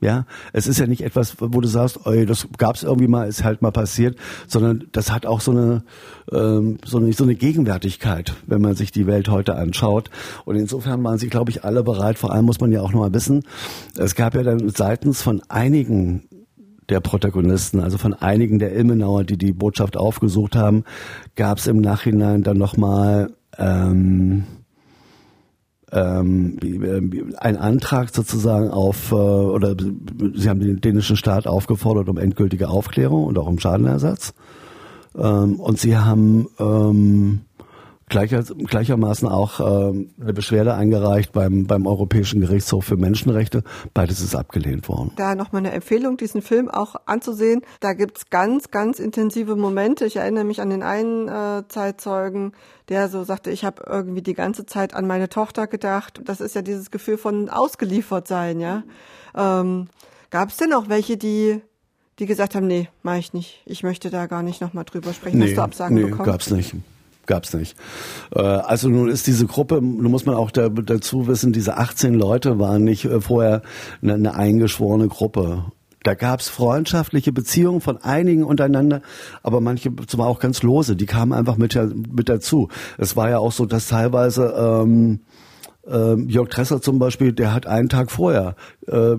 [0.00, 3.42] Ja, es ist ja nicht etwas, wo du sagst, ey, das gab's irgendwie mal, ist
[3.42, 5.82] halt mal passiert, sondern das hat auch so eine,
[6.30, 10.08] ähm, so eine so eine Gegenwärtigkeit, wenn man sich die Welt heute anschaut.
[10.44, 12.16] Und insofern waren sie, glaube ich, alle bereit.
[12.16, 13.42] Vor allem muss man ja auch noch mal wissen,
[13.96, 16.28] es gab ja dann seitens von einigen
[16.88, 20.84] der Protagonisten, also von einigen der Ilmenauer, die die Botschaft aufgesucht haben,
[21.34, 24.44] gab es im Nachhinein dann noch mal ähm,
[25.92, 26.58] ähm,
[27.38, 29.74] ein Antrag sozusagen auf, äh, oder
[30.34, 34.34] sie haben den dänischen Staat aufgefordert um endgültige Aufklärung und auch um Schadenersatz.
[35.16, 37.40] Ähm, und sie haben ähm,
[38.08, 43.62] Gleicher, gleichermaßen auch ähm, eine Beschwerde eingereicht beim, beim Europäischen Gerichtshof für Menschenrechte.
[43.94, 45.12] Beides ist abgelehnt worden.
[45.16, 47.62] Da nochmal eine Empfehlung, diesen Film auch anzusehen.
[47.80, 50.06] Da gibt's ganz, ganz intensive Momente.
[50.06, 52.52] Ich erinnere mich an den einen äh, Zeitzeugen,
[52.88, 56.20] der so sagte, ich habe irgendwie die ganze Zeit an meine Tochter gedacht.
[56.24, 58.82] Das ist ja dieses Gefühl von ausgeliefert sein, ja.
[59.36, 59.88] Ähm,
[60.30, 61.62] Gab es denn auch welche, die
[62.18, 63.62] die gesagt haben, nee, mache ich nicht.
[63.64, 65.38] Ich möchte da gar nicht nochmal drüber sprechen.
[65.38, 66.24] Nee, Hast du Absagen nee, bekommen?
[66.24, 66.74] gab's nicht.
[67.28, 67.76] Gab's nicht.
[68.34, 72.14] Äh, also nun ist diese Gruppe, nun muss man auch da, dazu wissen, diese 18
[72.14, 73.62] Leute waren nicht äh, vorher
[74.02, 75.66] eine, eine eingeschworene Gruppe.
[76.02, 79.02] Da gab's freundschaftliche Beziehungen von einigen untereinander,
[79.42, 81.78] aber manche zum auch ganz lose, die kamen einfach mit,
[82.10, 82.68] mit dazu.
[82.96, 85.20] Es war ja auch so, dass teilweise ähm,
[85.86, 88.54] ähm, Jörg Tresser zum Beispiel, der hat einen Tag vorher,
[88.86, 89.16] äh,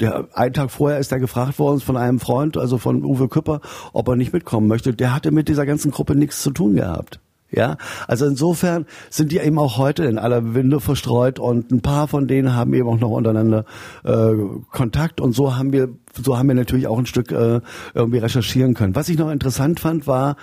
[0.00, 3.60] der einen Tag vorher ist er gefragt worden von einem Freund, also von Uwe Küpper,
[3.92, 4.94] ob er nicht mitkommen möchte.
[4.94, 7.20] Der hatte mit dieser ganzen Gruppe nichts zu tun gehabt.
[7.50, 7.76] Ja,
[8.08, 12.26] also insofern sind die eben auch heute in aller Winde verstreut und ein paar von
[12.26, 13.64] denen haben eben auch noch untereinander
[14.04, 14.32] äh,
[14.72, 15.90] Kontakt und so haben wir
[16.22, 17.60] so haben wir natürlich auch ein Stück äh,
[17.94, 18.94] irgendwie recherchieren können.
[18.94, 20.36] Was ich noch interessant fand, war,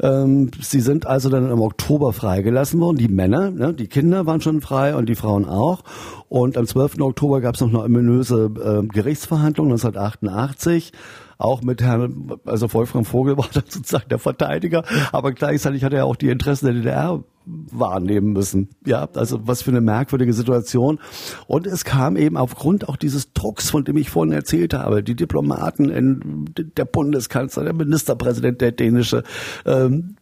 [0.00, 4.40] ähm, sie sind also dann im Oktober freigelassen worden, die Männer, ne, die Kinder waren
[4.40, 5.82] schon frei und die Frauen auch.
[6.28, 7.00] Und am 12.
[7.00, 10.92] Oktober gab es noch eine ominöse äh, Gerichtsverhandlung 1988
[11.38, 16.06] auch mit Herrn, also Wolfgang Vogel war dann sozusagen der Verteidiger, aber gleichzeitig hat er
[16.06, 18.70] auch die Interessen der DDR wahrnehmen müssen.
[18.84, 20.98] Ja, also was für eine merkwürdige Situation.
[21.46, 25.14] Und es kam eben aufgrund auch dieses Drucks, von dem ich vorhin erzählt habe, die
[25.14, 29.22] Diplomaten, in, der Bundeskanzler, der Ministerpräsident, der dänische,
[29.64, 30.16] ähm,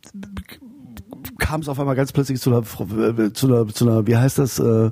[1.39, 2.63] kam es auf einmal ganz plötzlich zu einer,
[3.33, 4.91] zu einer, zu einer wie heißt das, äh,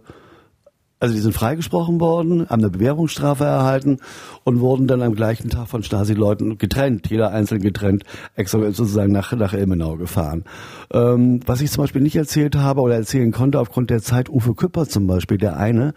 [1.02, 3.98] also die sind freigesprochen worden, haben eine Bewährungsstrafe erhalten
[4.44, 8.04] und wurden dann am gleichen Tag von Stasi-Leuten getrennt, jeder einzeln getrennt,
[8.36, 10.44] extra sozusagen nach, nach Ilmenau gefahren.
[10.92, 14.54] Ähm, was ich zum Beispiel nicht erzählt habe oder erzählen konnte aufgrund der Zeit, Uwe
[14.54, 15.92] Küpper zum Beispiel, der eine,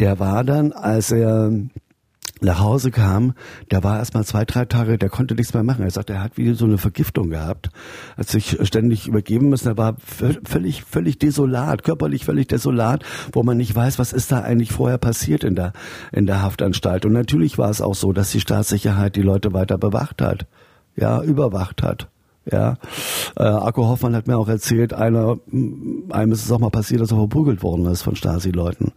[0.00, 1.52] der war dann, als er
[2.40, 3.34] nach Hause kam,
[3.70, 5.84] der war erst mal zwei, drei Tage, der konnte nichts mehr machen.
[5.84, 7.70] Er sagt, er hat wie so eine Vergiftung gehabt,
[8.16, 9.68] hat sich ständig übergeben müssen.
[9.68, 9.96] Er war
[10.44, 14.98] völlig, völlig desolat, körperlich völlig desolat, wo man nicht weiß, was ist da eigentlich vorher
[14.98, 15.72] passiert in der,
[16.12, 17.04] in der Haftanstalt.
[17.04, 20.46] Und natürlich war es auch so, dass die Staatssicherheit die Leute weiter bewacht hat,
[20.96, 22.08] ja, überwacht hat.
[22.50, 22.76] Ja,
[23.36, 25.36] äh, Akko Hoffmann hat mir auch erzählt, einer,
[26.08, 28.92] einem ist es auch mal passiert, dass er verprügelt worden ist von Stasi-Leuten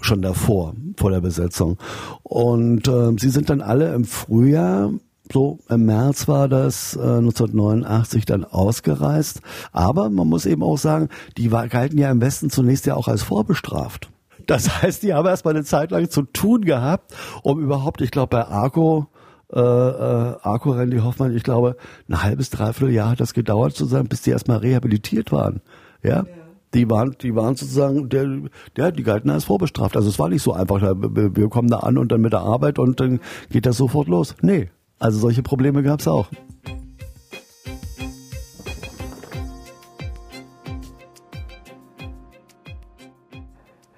[0.00, 1.78] schon davor, vor der Besetzung.
[2.22, 4.90] Und äh, sie sind dann alle im Frühjahr
[5.32, 9.40] so im März war das äh, 1989 dann ausgereist.
[9.72, 13.08] Aber man muss eben auch sagen, die war, galten ja im Westen zunächst ja auch
[13.08, 14.10] als vorbestraft.
[14.46, 18.36] Das heißt, die haben erstmal eine Zeit lang zu tun gehabt, um überhaupt, ich glaube,
[18.36, 19.06] bei Arco,
[19.52, 21.76] äh, äh, Arco Randy Hoffmann, ich glaube,
[22.08, 25.60] ein halbes, dreiviertel Jahr hat das gedauert zu sein, bis die erstmal rehabilitiert waren.
[26.02, 26.24] Ja.
[26.24, 26.37] ja
[26.74, 28.26] die waren, die waren sozusagen, der,
[28.76, 29.96] der, die galten als vorbestraft.
[29.96, 32.78] Also es war nicht so einfach, wir kommen da an und dann mit der Arbeit
[32.78, 34.34] und dann geht das sofort los.
[34.42, 36.28] Nee, also solche Probleme gab es auch.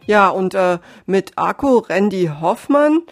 [0.06, 3.02] Ja, und äh, mit Akko Randy Hoffmann,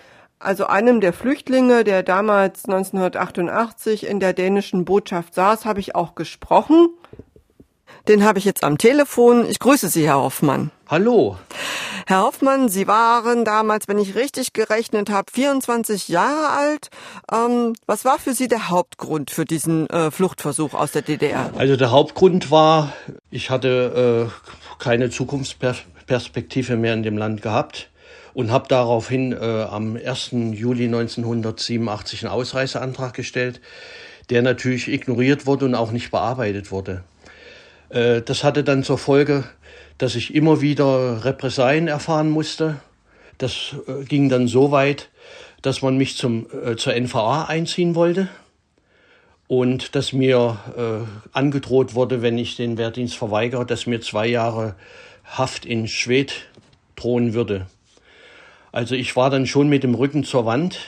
[0.40, 6.16] also einem der Flüchtlinge, der damals 1988 in der dänischen Botschaft saß, habe ich auch
[6.16, 6.88] gesprochen.
[8.07, 9.47] Den habe ich jetzt am Telefon.
[9.49, 10.71] Ich grüße Sie, Herr Hoffmann.
[10.89, 11.37] Hallo.
[12.07, 16.89] Herr Hoffmann, Sie waren damals, wenn ich richtig gerechnet habe, 24 Jahre alt.
[17.31, 21.51] Ähm, was war für Sie der Hauptgrund für diesen äh, Fluchtversuch aus der DDR?
[21.59, 22.95] Also der Hauptgrund war,
[23.31, 27.91] ich hatte äh, keine Zukunftsperspektive mehr in dem Land gehabt
[28.33, 30.31] und habe daraufhin äh, am 1.
[30.31, 33.61] Juli 1987 einen Ausreiseantrag gestellt,
[34.31, 37.03] der natürlich ignoriert wurde und auch nicht bearbeitet wurde.
[37.90, 39.44] Äh, das hatte dann zur Folge,
[39.98, 42.77] dass ich immer wieder Repressalien erfahren musste.
[43.38, 45.09] Das äh, ging dann so weit,
[45.62, 48.29] dass man mich zum, äh, zur NVA einziehen wollte
[49.48, 54.74] und dass mir äh, angedroht wurde, wenn ich den Wehrdienst verweigere, dass mir zwei Jahre
[55.24, 56.46] Haft in Schwed
[56.96, 57.66] drohen würde.
[58.72, 60.79] Also ich war dann schon mit dem Rücken zur Wand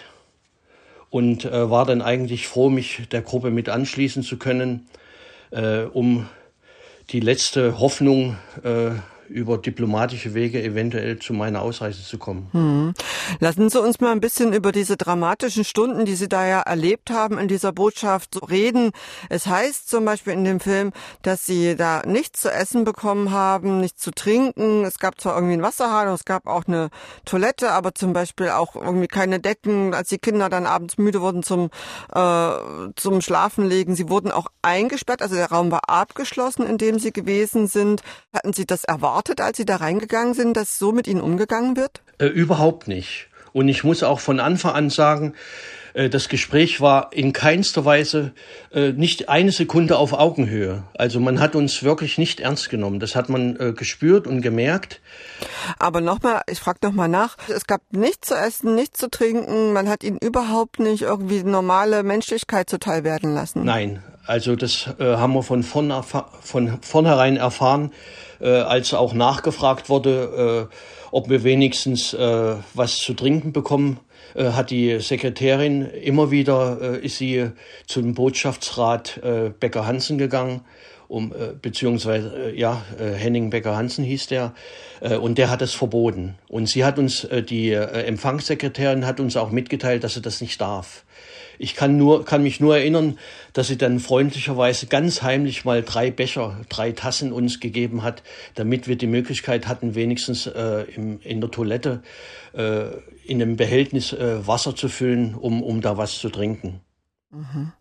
[1.09, 4.87] und äh, war dann eigentlich froh, mich der Gruppe mit anschließen zu können,
[5.51, 6.29] äh, um
[7.13, 8.91] die letzte Hoffnung äh,
[9.31, 12.49] über diplomatische Wege eventuell zu meiner Ausreise zu kommen.
[12.53, 12.95] Hm.
[13.39, 17.11] Lassen Sie uns mal ein bisschen über diese dramatischen Stunden, die Sie da ja erlebt
[17.11, 18.91] haben in dieser Botschaft reden.
[19.29, 23.81] Es heißt zum Beispiel in dem Film, dass Sie da nichts zu essen bekommen haben,
[23.81, 24.85] nichts zu trinken.
[24.85, 26.91] Es gab zwar irgendwie einen Wasserhahn es gab auch eine
[27.25, 31.43] Toilette, aber zum Beispiel auch irgendwie keine Decken, als die Kinder dann abends müde wurden
[31.43, 31.71] zum,
[32.13, 32.51] äh,
[32.97, 33.95] zum Schlafen legen.
[33.95, 38.03] Sie wurden auch eingesperrt, also der Raum war abgeschlossen, in dem Sie gewesen sind.
[38.35, 42.03] Hatten Sie das erwartet, als Sie da reingegangen sind, dass so mit Ihnen umgegangen wird?
[42.19, 43.29] Äh, überhaupt nicht.
[43.53, 45.35] Und ich muss auch von Anfang an sagen,
[45.95, 48.33] äh, das Gespräch war in keinster Weise
[48.73, 50.85] äh, nicht eine Sekunde auf Augenhöhe.
[50.95, 53.01] Also man hat uns wirklich nicht ernst genommen.
[53.01, 55.01] Das hat man äh, gespürt und gemerkt.
[55.79, 57.37] Aber nochmal, ich frage nochmal nach.
[57.49, 59.73] Es gab nichts zu essen, nichts zu trinken.
[59.73, 63.65] Man hat ihnen überhaupt nicht irgendwie normale Menschlichkeit zuteil werden lassen.
[63.65, 65.63] Nein, also das haben wir von
[66.83, 67.93] vornherein erfahren,
[68.41, 70.75] äh, als auch nachgefragt wurde, äh,
[71.11, 74.01] ob wir wenigstens äh, was zu trinken bekommen
[74.35, 77.51] äh, hat die Sekretärin immer wieder, äh, ist sie
[77.87, 80.63] zum Botschaftsrat äh, Becker-Hansen gegangen,
[81.09, 84.55] um, äh, beziehungsweise, äh, ja, äh, Henning Becker-Hansen hieß der,
[85.23, 86.35] und der hat es verboten.
[86.47, 91.07] Und sie hat uns, die Empfangssekretärin hat uns auch mitgeteilt, dass sie das nicht darf.
[91.61, 93.19] Ich kann nur, kann mich nur erinnern,
[93.53, 98.23] dass sie dann freundlicherweise ganz heimlich mal drei Becher, drei Tassen uns gegeben hat,
[98.55, 102.03] damit wir die Möglichkeit hatten, wenigstens äh, im, in der Toilette
[102.55, 102.85] äh,
[103.27, 106.81] in einem Behältnis äh, Wasser zu füllen, um, um da was zu trinken.
[107.31, 107.73] Mhm.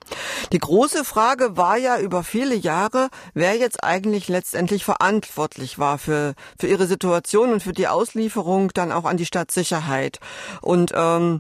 [0.51, 6.33] Die große Frage war ja über viele Jahre, wer jetzt eigentlich letztendlich verantwortlich war für,
[6.59, 10.19] für ihre Situation und für die Auslieferung dann auch an die Stadtsicherheit.
[10.61, 11.39] Und ähm,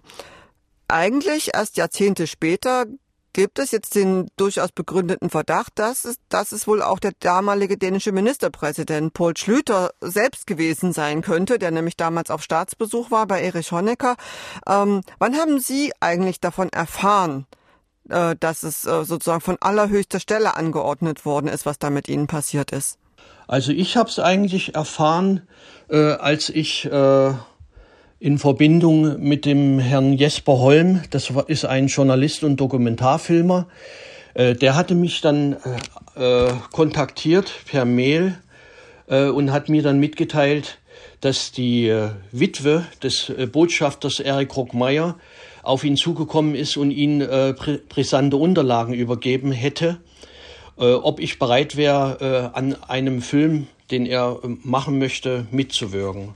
[0.89, 2.85] eigentlich erst Jahrzehnte später
[3.33, 7.77] gibt es jetzt den durchaus begründeten Verdacht, dass es, dass es wohl auch der damalige
[7.77, 13.41] dänische Ministerpräsident Paul Schlüter selbst gewesen sein könnte, der nämlich damals auf Staatsbesuch war bei
[13.41, 14.15] Erich Honecker.
[14.67, 17.45] Ähm, wann haben Sie eigentlich davon erfahren,
[18.09, 22.27] äh, dass es äh, sozusagen von allerhöchster Stelle angeordnet worden ist, was da mit Ihnen
[22.27, 22.97] passiert ist?
[23.47, 25.47] Also ich habe es eigentlich erfahren,
[25.89, 27.33] äh, als ich äh,
[28.19, 33.67] in Verbindung mit dem Herrn Jesper Holm, das ist ein Journalist und Dokumentarfilmer.
[34.33, 35.55] Äh, der hatte mich dann
[36.17, 38.37] äh, äh, kontaktiert per Mail
[39.07, 40.77] und hat mir dann mitgeteilt,
[41.21, 41.91] dass die
[42.31, 45.15] Witwe des Botschafters Erik Rockmeier
[45.63, 47.27] auf ihn zugekommen ist und ihn
[47.89, 49.97] brisante Unterlagen übergeben hätte,
[50.77, 56.35] ob ich bereit wäre, an einem Film, den er machen möchte, mitzuwirken.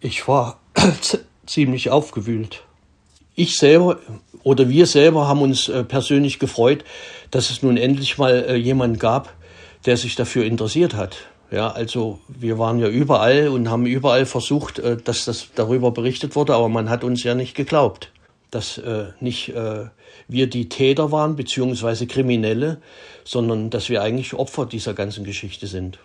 [0.00, 0.60] Ich war
[1.46, 2.62] ziemlich aufgewühlt.
[3.34, 3.98] Ich selber
[4.42, 6.84] oder wir selber haben uns äh, persönlich gefreut,
[7.30, 9.32] dass es nun endlich mal äh, jemand gab,
[9.86, 11.16] der sich dafür interessiert hat.
[11.50, 16.36] Ja, also wir waren ja überall und haben überall versucht, äh, dass das darüber berichtet
[16.36, 18.10] wurde, aber man hat uns ja nicht geglaubt,
[18.50, 19.86] dass äh, nicht äh,
[20.26, 22.80] wir die Täter waren, beziehungsweise Kriminelle,
[23.24, 25.98] sondern dass wir eigentlich Opfer dieser ganzen Geschichte sind.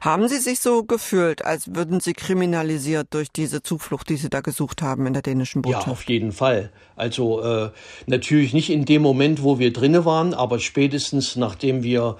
[0.00, 4.40] Haben Sie sich so gefühlt, als würden Sie kriminalisiert durch diese Zuflucht, die Sie da
[4.40, 5.86] gesucht haben in der dänischen Botschaft?
[5.86, 6.70] Ja, auf jeden Fall.
[6.94, 7.70] Also äh,
[8.06, 12.16] natürlich nicht in dem Moment, wo wir drinne waren, aber spätestens nachdem wir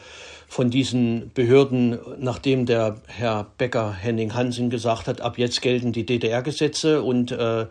[0.48, 6.06] von diesen Behörden, nachdem der Herr Becker Henning Hansen gesagt hat, ab jetzt gelten die
[6.06, 7.66] DDR-Gesetze und äh,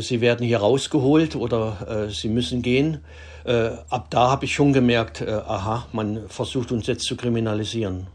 [0.00, 3.04] sie werden hier rausgeholt oder äh, sie müssen gehen.
[3.44, 8.06] Äh, ab da habe ich schon gemerkt, äh, aha, man versucht uns jetzt zu kriminalisieren.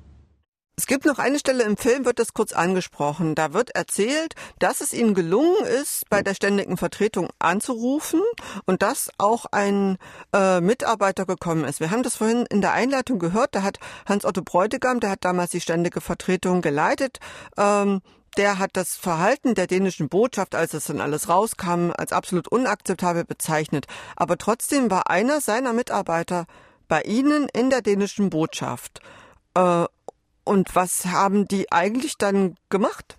[0.78, 3.34] Es gibt noch eine Stelle im Film, wird das kurz angesprochen.
[3.34, 8.22] Da wird erzählt, dass es ihnen gelungen ist, bei der ständigen Vertretung anzurufen
[8.66, 9.98] und dass auch ein
[10.34, 11.80] äh, Mitarbeiter gekommen ist.
[11.80, 13.56] Wir haben das vorhin in der Einleitung gehört.
[13.56, 17.20] Da hat Hans-Otto Bräutigam, der hat damals die ständige Vertretung geleitet,
[17.58, 18.02] ähm,
[18.38, 23.26] der hat das Verhalten der dänischen Botschaft, als es dann alles rauskam, als absolut unakzeptabel
[23.26, 23.86] bezeichnet.
[24.16, 26.46] Aber trotzdem war einer seiner Mitarbeiter
[26.88, 29.00] bei Ihnen in der dänischen Botschaft.
[29.56, 29.86] Äh,
[30.44, 33.18] und was haben die eigentlich dann gemacht?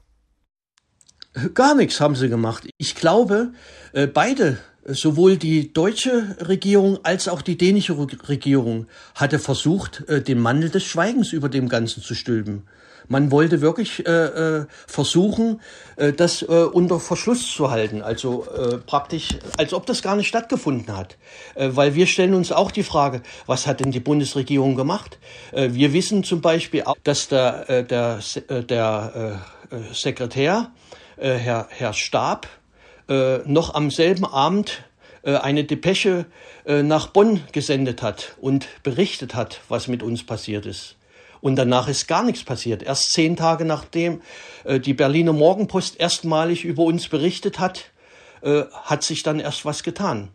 [1.55, 2.67] Gar nichts haben sie gemacht.
[2.79, 3.53] Ich glaube,
[3.93, 10.39] äh, beide, sowohl die deutsche Regierung als auch die dänische Regierung, hatte versucht, äh, den
[10.39, 12.67] Mantel des Schweigens über dem Ganzen zu stülpen.
[13.09, 15.61] Man wollte wirklich äh, äh, versuchen,
[15.97, 20.29] äh, das äh, unter Verschluss zu halten, also äh, praktisch, als ob das gar nicht
[20.29, 21.17] stattgefunden hat.
[21.55, 25.19] Äh, weil wir stellen uns auch die Frage, was hat denn die Bundesregierung gemacht?
[25.53, 29.41] Äh, wir wissen zum Beispiel auch, dass der, äh, der, äh, der
[29.71, 30.73] äh, Sekretär,
[31.17, 32.49] äh, Herr, Herr Stab,
[33.09, 34.83] äh, noch am selben Abend
[35.23, 36.27] äh, eine Depesche
[36.65, 40.97] äh, nach Bonn gesendet hat und berichtet hat, was mit uns passiert ist.
[41.47, 42.83] Und danach ist gar nichts passiert.
[42.83, 44.21] Erst zehn Tage nachdem
[44.65, 47.93] äh, die Berliner Morgenpost erstmalig über uns berichtet hat,
[48.43, 50.31] äh, hat sich dann erst was getan.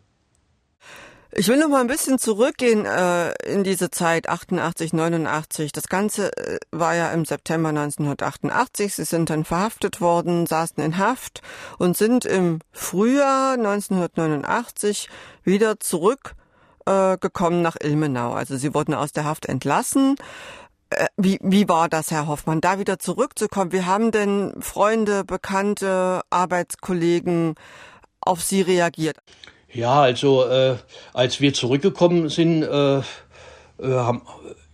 [1.30, 5.72] Ich will noch mal ein bisschen zurückgehen äh, in diese Zeit 88, 89.
[5.72, 8.94] Das Ganze äh, war ja im September 1988.
[8.94, 11.42] Sie sind dann verhaftet worden, saßen in Haft
[11.76, 15.10] und sind im Frühjahr 1989
[15.44, 18.32] wieder zurückgekommen äh, nach Ilmenau.
[18.32, 20.16] Also sie wurden aus der Haft entlassen.
[20.96, 23.72] Äh, wie, wie war das, Herr Hoffmann, da wieder zurückzukommen?
[23.72, 27.54] Wie haben denn Freunde, Bekannte, Arbeitskollegen
[28.20, 29.16] auf Sie reagiert?
[29.72, 30.76] Ja, also äh,
[31.14, 33.02] als wir zurückgekommen sind, äh, äh,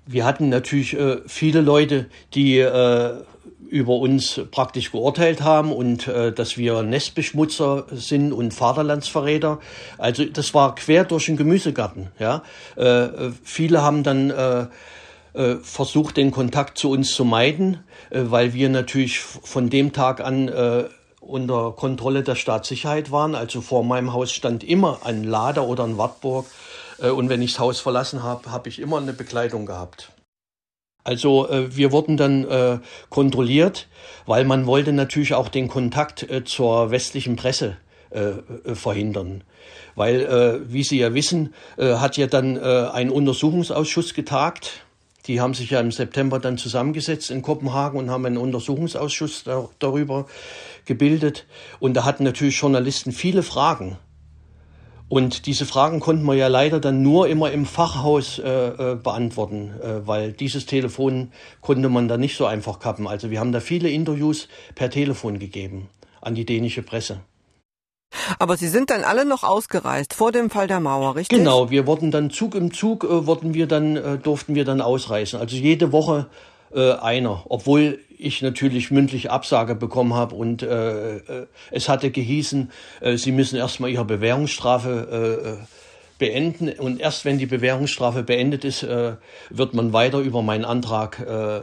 [0.06, 3.22] wir hatten natürlich äh, viele Leute, die äh,
[3.68, 9.60] über uns praktisch geurteilt haben und äh, dass wir Nestbeschmutzer sind und Vaterlandsverräter.
[9.98, 12.08] Also das war quer durch den Gemüsegarten.
[12.18, 12.42] Ja,
[12.76, 14.66] äh, viele haben dann äh,
[15.38, 20.20] äh, versucht, den Kontakt zu uns zu meiden, äh, weil wir natürlich von dem Tag
[20.20, 20.84] an äh,
[21.20, 23.34] unter Kontrolle der Staatssicherheit waren.
[23.34, 26.46] Also vor meinem Haus stand immer ein Lader oder ein Wartburg.
[26.98, 30.10] Äh, und wenn ich das Haus verlassen habe, habe ich immer eine Begleitung gehabt.
[31.04, 32.78] Also äh, wir wurden dann äh,
[33.08, 33.86] kontrolliert,
[34.26, 37.76] weil man wollte natürlich auch den Kontakt zur westlichen Presse
[38.64, 39.44] verhindern.
[39.94, 44.86] Weil, wie Sie ja wissen, hat ja dann ein Untersuchungsausschuss getagt
[45.28, 49.68] die haben sich ja im September dann zusammengesetzt in Kopenhagen und haben einen Untersuchungsausschuss da,
[49.78, 50.26] darüber
[50.86, 51.46] gebildet.
[51.78, 53.98] Und da hatten natürlich Journalisten viele Fragen.
[55.08, 59.72] Und diese Fragen konnten wir ja leider dann nur immer im Fachhaus äh, äh, beantworten,
[59.82, 63.06] äh, weil dieses Telefon konnte man da nicht so einfach kappen.
[63.06, 65.88] Also wir haben da viele Interviews per Telefon gegeben
[66.20, 67.20] an die dänische Presse.
[68.38, 71.38] Aber Sie sind dann alle noch ausgereist vor dem Fall der Mauer, richtig?
[71.38, 74.80] Genau, wir wurden dann Zug im Zug, äh, wurden wir dann, äh, durften wir dann
[74.80, 75.40] ausreisen.
[75.40, 76.26] Also jede Woche
[76.74, 82.70] äh, einer, obwohl ich natürlich mündlich Absage bekommen habe und äh, äh, es hatte gehießen,
[83.00, 85.56] äh, sie müssen erstmal ihre Bewährungsstrafe äh, äh,
[86.18, 89.16] beenden und erst wenn die Bewährungsstrafe beendet ist, äh,
[89.50, 91.60] wird man weiter über meinen Antrag äh,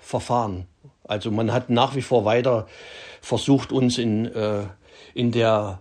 [0.00, 0.66] verfahren.
[1.04, 2.66] Also man hat nach wie vor weiter
[3.22, 4.64] versucht, uns in, äh,
[5.14, 5.80] in der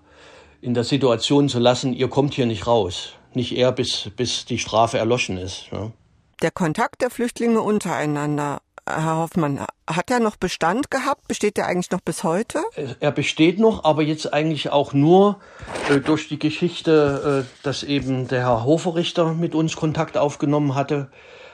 [0.63, 3.13] in der Situation zu lassen, ihr kommt hier nicht raus.
[3.33, 5.67] Nicht eher, bis, bis die Strafe erloschen ist.
[5.71, 5.91] Ja.
[6.41, 11.27] Der Kontakt der Flüchtlinge untereinander, Herr Hoffmann, hat er noch Bestand gehabt?
[11.27, 12.63] Besteht er eigentlich noch bis heute?
[12.99, 15.39] Er besteht noch, aber jetzt eigentlich auch nur
[15.89, 21.09] äh, durch die Geschichte, äh, dass eben der Herr Hoferichter mit uns Kontakt aufgenommen hatte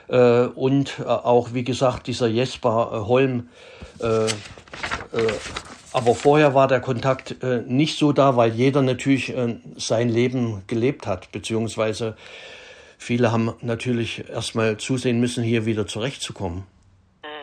[0.08, 3.48] äh, und äh, auch, wie gesagt, dieser Jesper äh, Holm
[3.98, 4.26] äh,
[5.92, 10.62] aber vorher war der Kontakt äh, nicht so da, weil jeder natürlich äh, sein Leben
[10.66, 12.16] gelebt hat, beziehungsweise
[12.98, 16.64] viele haben natürlich erstmal zusehen müssen, hier wieder zurechtzukommen.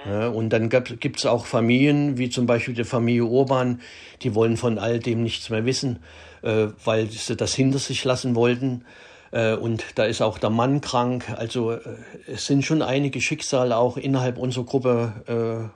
[0.05, 0.11] Mhm.
[0.11, 3.81] Ja, und dann gibt es auch Familien, wie zum Beispiel die Familie Urban,
[4.21, 5.99] die wollen von all dem nichts mehr wissen,
[6.41, 8.85] äh, weil sie das hinter sich lassen wollten.
[9.31, 11.25] Äh, und da ist auch der Mann krank.
[11.35, 11.79] Also äh,
[12.27, 15.71] es sind schon einige Schicksale auch innerhalb unserer Gruppe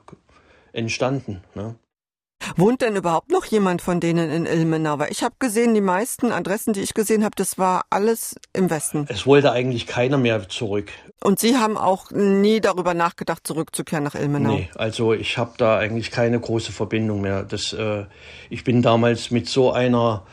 [0.74, 1.42] äh, entstanden.
[1.56, 1.76] Ne?
[2.56, 5.00] Wohnt denn überhaupt noch jemand von denen in Ilmenau?
[5.00, 8.70] Weil ich habe gesehen, die meisten Adressen, die ich gesehen habe, das war alles im
[8.70, 9.06] Westen.
[9.10, 10.92] Es wollte eigentlich keiner mehr zurück.
[11.24, 14.54] Und Sie haben auch nie darüber nachgedacht, zurückzukehren nach Ilmenau?
[14.56, 17.44] Nee, also ich habe da eigentlich keine große Verbindung mehr.
[17.44, 18.06] Das, äh,
[18.50, 20.24] ich bin damals mit so einer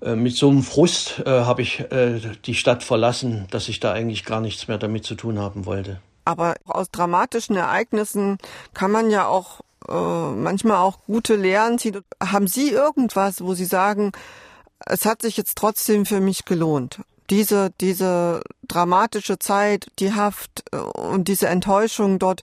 [0.00, 3.92] äh, mit so einem Frust äh, habe ich äh, die Stadt verlassen, dass ich da
[3.92, 6.00] eigentlich gar nichts mehr damit zu tun haben wollte.
[6.24, 8.38] Aber aus dramatischen Ereignissen
[8.74, 12.00] kann man ja auch äh, manchmal auch gute Lehren ziehen.
[12.22, 14.12] Haben Sie irgendwas, wo Sie sagen,
[14.86, 17.00] es hat sich jetzt trotzdem für mich gelohnt?
[17.30, 22.42] Diese, diese dramatische Zeit, die Haft äh, und diese Enttäuschung dort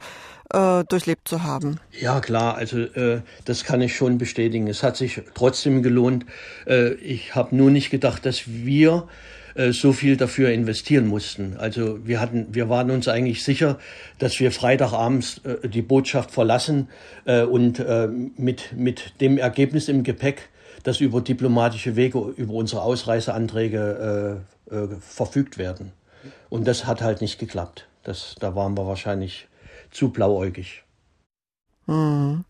[0.53, 1.79] äh, durchlebt zu haben.
[1.91, 4.67] Ja, klar, also äh, das kann ich schon bestätigen.
[4.67, 6.25] Es hat sich trotzdem gelohnt.
[6.67, 9.07] Äh, ich habe nur nicht gedacht, dass wir
[9.55, 11.55] äh, so viel dafür investieren mussten.
[11.57, 13.79] Also wir hatten, wir waren uns eigentlich sicher,
[14.19, 16.89] dass wir Freitagabends äh, die Botschaft verlassen
[17.25, 20.49] äh, und äh, mit mit dem Ergebnis im Gepäck,
[20.83, 25.93] dass über diplomatische Wege über unsere Ausreiseanträge äh, äh, verfügt werden.
[26.49, 27.87] Und das hat halt nicht geklappt.
[28.03, 29.47] Das, da waren wir wahrscheinlich
[29.91, 30.83] zu blauäugig.
[31.87, 32.45] Hm.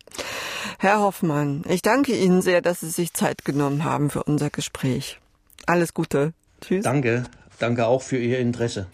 [0.80, 5.20] Herr Hoffmann, ich danke Ihnen sehr, dass Sie sich Zeit genommen haben für unser Gespräch.
[5.66, 6.34] Alles Gute.
[6.66, 6.84] Tschüss.
[6.84, 7.24] Danke.
[7.60, 8.88] Danke auch für Ihr Interesse.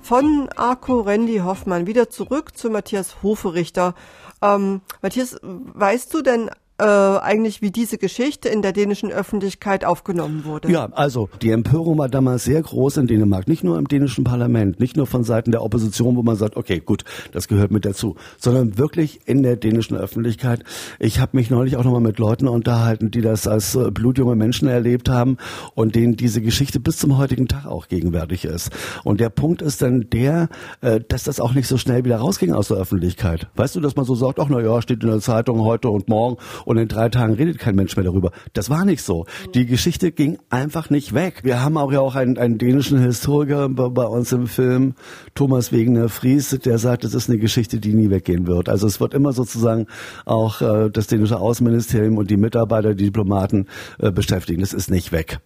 [0.00, 3.94] Von Arco Randy Hoffmann wieder zurück zu Matthias Hoferichter.
[4.42, 6.50] Ähm, Matthias, weißt du denn,
[6.80, 10.70] äh, eigentlich, wie diese Geschichte in der dänischen Öffentlichkeit aufgenommen wurde.
[10.70, 14.80] Ja, also die Empörung war damals sehr groß in Dänemark, nicht nur im dänischen Parlament,
[14.80, 18.16] nicht nur von Seiten der Opposition, wo man sagt, okay, gut, das gehört mit dazu,
[18.38, 20.64] sondern wirklich in der dänischen Öffentlichkeit.
[20.98, 24.66] Ich habe mich neulich auch nochmal mit Leuten unterhalten, die das als äh, blutjunge Menschen
[24.66, 25.36] erlebt haben
[25.74, 28.70] und denen diese Geschichte bis zum heutigen Tag auch gegenwärtig ist.
[29.04, 30.48] Und der Punkt ist dann der,
[30.80, 33.48] äh, dass das auch nicht so schnell wieder rausging aus der Öffentlichkeit.
[33.56, 36.08] Weißt du, dass man so sagt, ach na ja, steht in der Zeitung heute und
[36.08, 36.38] morgen
[36.70, 38.30] und in drei Tagen redet kein Mensch mehr darüber.
[38.52, 39.26] Das war nicht so.
[39.54, 41.40] Die Geschichte ging einfach nicht weg.
[41.42, 44.94] Wir haben auch ja auch einen, einen dänischen Historiker bei, bei uns im Film,
[45.34, 48.68] Thomas Wegener Fries, der sagt, es ist eine Geschichte, die nie weggehen wird.
[48.68, 49.88] Also es wird immer sozusagen
[50.26, 53.66] auch äh, das dänische Außenministerium und die Mitarbeiter, die Diplomaten
[53.98, 54.60] äh, beschäftigen.
[54.60, 55.40] Das ist nicht weg.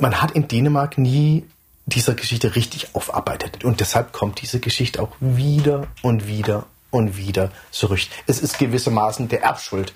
[0.00, 1.44] Man hat in Dänemark nie
[1.84, 3.66] dieser Geschichte richtig aufarbeitet.
[3.66, 8.00] Und deshalb kommt diese Geschichte auch wieder und wieder und wieder zurück.
[8.28, 9.92] Es ist gewissermaßen der Erbschuld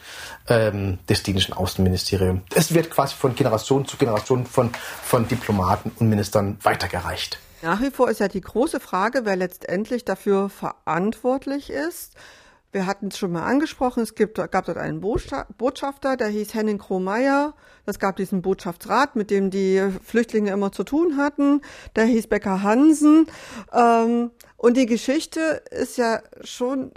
[0.48, 2.42] ähm, des dänischen Außenministeriums.
[2.54, 4.70] Es wird quasi von Generation zu Generation von,
[5.04, 7.38] von Diplomaten und Ministern weitergereicht.
[7.62, 12.14] Nach wie vor ist ja die große Frage, wer letztendlich dafür verantwortlich ist.
[12.72, 16.78] Wir hatten es schon mal angesprochen, es gibt, gab dort einen Botschafter, der hieß Henning
[16.78, 17.54] Krohmeier.
[17.86, 21.62] Es gab diesen Botschaftsrat, mit dem die Flüchtlinge immer zu tun hatten.
[21.94, 23.28] Der hieß Becker Hansen.
[23.72, 26.92] Ähm, und die Geschichte ist ja schon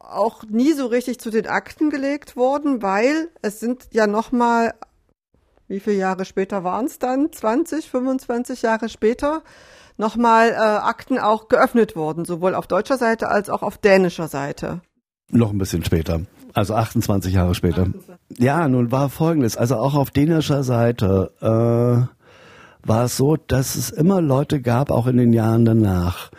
[0.00, 4.74] auch nie so richtig zu den Akten gelegt worden, weil es sind ja nochmal,
[5.68, 7.32] wie viele Jahre später waren es dann?
[7.32, 9.42] 20, 25 Jahre später
[9.96, 14.80] nochmal äh, Akten auch geöffnet worden, sowohl auf deutscher Seite als auch auf dänischer Seite.
[15.30, 16.22] Noch ein bisschen später.
[16.52, 17.82] Also 28 Jahre später.
[17.82, 18.38] 28.
[18.38, 19.56] Ja, nun war folgendes.
[19.56, 25.06] Also auch auf dänischer Seite äh, war es so, dass es immer Leute gab, auch
[25.06, 26.30] in den Jahren danach,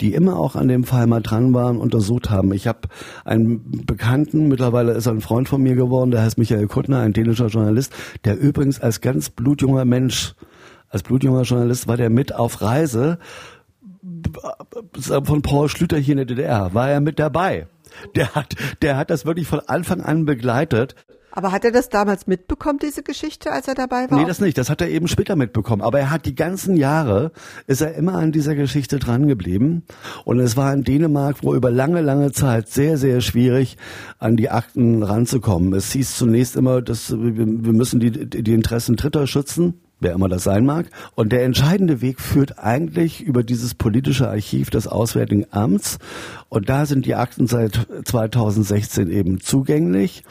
[0.00, 2.52] die immer auch an dem Fall mal dran waren, untersucht haben.
[2.52, 2.80] Ich habe
[3.24, 7.12] einen Bekannten, mittlerweile ist er ein Freund von mir geworden, der heißt Michael Kuttner, ein
[7.12, 7.92] dänischer Journalist,
[8.24, 10.34] der übrigens als ganz blutjunger Mensch,
[10.88, 13.18] als blutjunger Journalist war der mit auf Reise
[15.24, 17.66] von Paul Schlüter hier in der DDR, war er mit dabei.
[18.14, 20.94] Der hat, der hat das wirklich von Anfang an begleitet.
[21.36, 24.18] Aber hat er das damals mitbekommen, diese Geschichte, als er dabei war?
[24.18, 24.56] Nee, das nicht.
[24.56, 25.82] Das hat er eben später mitbekommen.
[25.82, 27.32] Aber er hat die ganzen Jahre,
[27.66, 29.82] ist er immer an dieser Geschichte dran geblieben.
[30.24, 33.78] Und es war in Dänemark, wo über lange, lange Zeit sehr, sehr schwierig,
[34.20, 35.72] an die Akten ranzukommen.
[35.74, 40.28] Es hieß zunächst immer, dass wir, wir müssen die, die Interessen Dritter schützen wer immer
[40.28, 40.90] das sein mag.
[41.14, 45.98] Und der entscheidende Weg führt eigentlich über dieses politische Archiv des Auswärtigen Amts.
[46.48, 50.22] Und da sind die Akten seit 2016 eben zugänglich.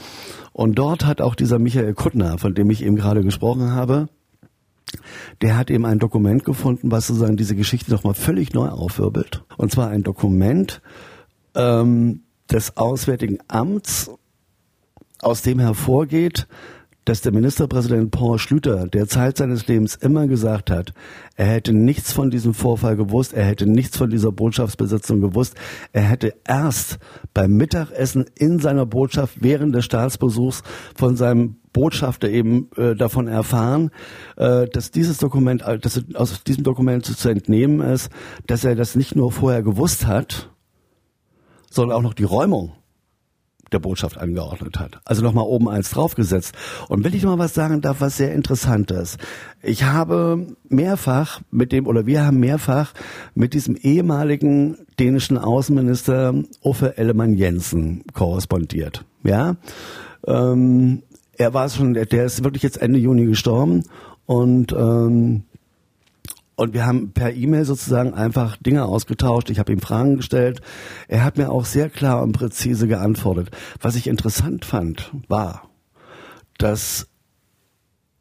[0.52, 4.08] Und dort hat auch dieser Michael Kuttner, von dem ich eben gerade gesprochen habe,
[5.42, 9.44] der hat eben ein Dokument gefunden, was sozusagen diese Geschichte nochmal völlig neu aufwirbelt.
[9.58, 10.82] Und zwar ein Dokument
[11.56, 14.12] ähm, des Auswärtigen Amts,
[15.20, 16.48] aus dem hervorgeht,
[17.06, 20.94] dass der Ministerpräsident Paul Schlüter, der Zeit seines Lebens immer gesagt hat,
[21.36, 25.56] er hätte nichts von diesem Vorfall gewusst, er hätte nichts von dieser Botschaftsbesetzung gewusst,
[25.92, 27.00] er hätte erst
[27.34, 30.64] beim Mittagessen in seiner Botschaft während des Staatsbesuchs
[30.96, 33.90] von seinem Botschafter eben äh, davon erfahren,
[34.38, 38.12] äh, dass dieses Dokument, äh, dass aus diesem Dokument zu entnehmen ist,
[38.46, 40.52] dass er das nicht nur vorher gewusst hat,
[41.70, 42.74] sondern auch noch die Räumung
[43.74, 45.00] der Botschaft angeordnet hat.
[45.06, 46.56] Also nochmal oben eins draufgesetzt.
[46.88, 49.18] Und wenn ich mal was sagen darf, was sehr interessant ist.
[49.62, 52.94] Ich habe mehrfach mit dem, oder wir haben mehrfach
[53.36, 59.06] mit diesem ehemaligen dänischen Außenminister Uffe Ellemann Jensen korrespondiert.
[59.24, 59.56] Ja,
[60.28, 61.04] ähm,
[61.38, 63.84] er war schon, der ist wirklich jetzt Ende Juni gestorben
[64.26, 65.44] und ähm,
[66.56, 69.50] und wir haben per E-Mail sozusagen einfach Dinge ausgetauscht.
[69.50, 70.62] Ich habe ihm Fragen gestellt.
[71.08, 73.50] Er hat mir auch sehr klar und präzise geantwortet.
[73.82, 75.70] Was ich interessant fand, war,
[76.58, 77.08] dass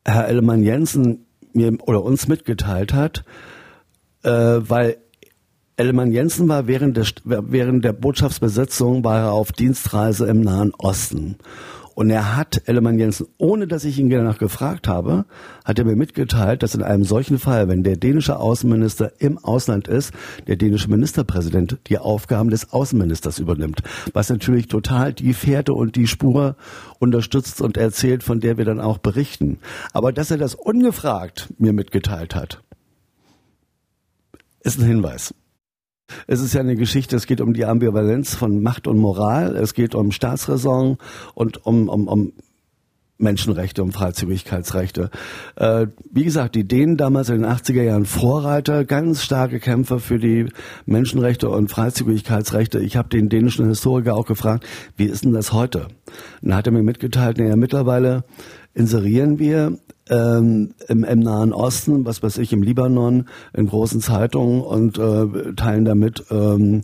[0.05, 3.25] Herr Ellemann Jensen mir oder uns mitgeteilt hat,
[4.23, 4.97] äh, weil
[5.77, 11.37] Ellemann Jensen war während der, während der Botschaftsbesetzung war er auf Dienstreise im Nahen Osten.
[11.95, 15.27] Und er hat Ellemann Jensen, ohne dass ich ihn danach gefragt habe,
[15.65, 19.89] hat er mir mitgeteilt, dass in einem solchen Fall, wenn der dänische Außenminister im Ausland
[19.89, 20.13] ist,
[20.47, 23.83] der dänische Ministerpräsident die Aufgaben des Außenministers übernimmt.
[24.13, 26.57] Was natürlich total die Fährte und die Spur
[26.99, 29.59] unterstützt und erzählt, von der wir dann auch berichten.
[29.93, 32.63] Aber dass er das ungefragt mir mitgeteilt hat,
[34.61, 35.35] ist ein Hinweis.
[36.27, 39.75] Es ist ja eine Geschichte, es geht um die Ambivalenz von Macht und Moral, es
[39.75, 40.99] geht um Staatsräson
[41.35, 42.33] und um, um, um
[43.23, 45.11] Menschenrechte und Freizügigkeitsrechte.
[45.57, 50.19] Äh, wie gesagt, die Dänen damals in den 80er Jahren Vorreiter, ganz starke Kämpfer für
[50.19, 50.47] die
[50.87, 52.81] Menschenrechte und Freizügigkeitsrechte.
[52.81, 55.89] Ich habe den dänischen Historiker auch gefragt, wie ist denn das heute?
[56.43, 58.25] Dann hat er mir mitgeteilt, naja, mittlerweile
[58.75, 59.79] inserieren wir
[60.11, 65.55] ähm, im, im Nahen Osten, was weiß ich, im Libanon, in großen Zeitungen und äh,
[65.55, 66.83] teilen damit, ähm,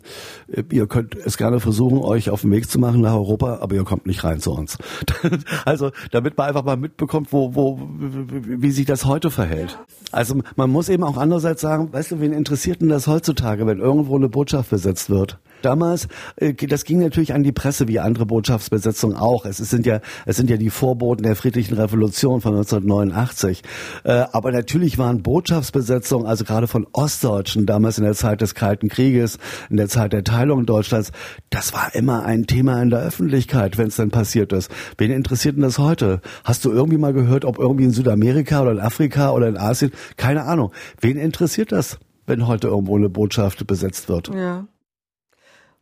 [0.71, 3.83] ihr könnt es gerne versuchen, euch auf den Weg zu machen nach Europa, aber ihr
[3.83, 4.77] kommt nicht rein zu uns.
[5.65, 9.77] also damit man einfach mal mitbekommt, wo, wo, wie sich das heute verhält.
[10.11, 13.79] Also man muss eben auch andererseits sagen, weißt du, wen interessiert denn das heutzutage, wenn
[13.79, 15.39] irgendwo eine Botschaft besetzt wird?
[15.61, 16.07] Damals,
[16.37, 19.45] äh, das ging natürlich an die Presse wie andere Botschaftsbesetzungen auch.
[19.45, 23.63] Es sind ja, es sind ja die Vorboten der friedlichen Revolution von 1989.
[24.03, 28.89] Äh, aber natürlich waren Botschaftsbesetzungen, also gerade von Ostdeutschen damals in der Zeit des Kalten
[28.89, 29.37] Krieges,
[29.69, 31.11] in der Zeit der Teilung Deutschlands,
[31.49, 34.71] das war immer ein Thema in der Öffentlichkeit, wenn es dann passiert ist.
[34.97, 36.21] Wen interessiert denn das heute?
[36.43, 39.91] Hast du irgendwie mal gehört, ob irgendwie in Südamerika oder in Afrika oder in Asien,
[40.17, 40.71] keine Ahnung.
[41.01, 44.29] Wen interessiert das, wenn heute irgendwo eine Botschaft besetzt wird?
[44.33, 44.67] Ja.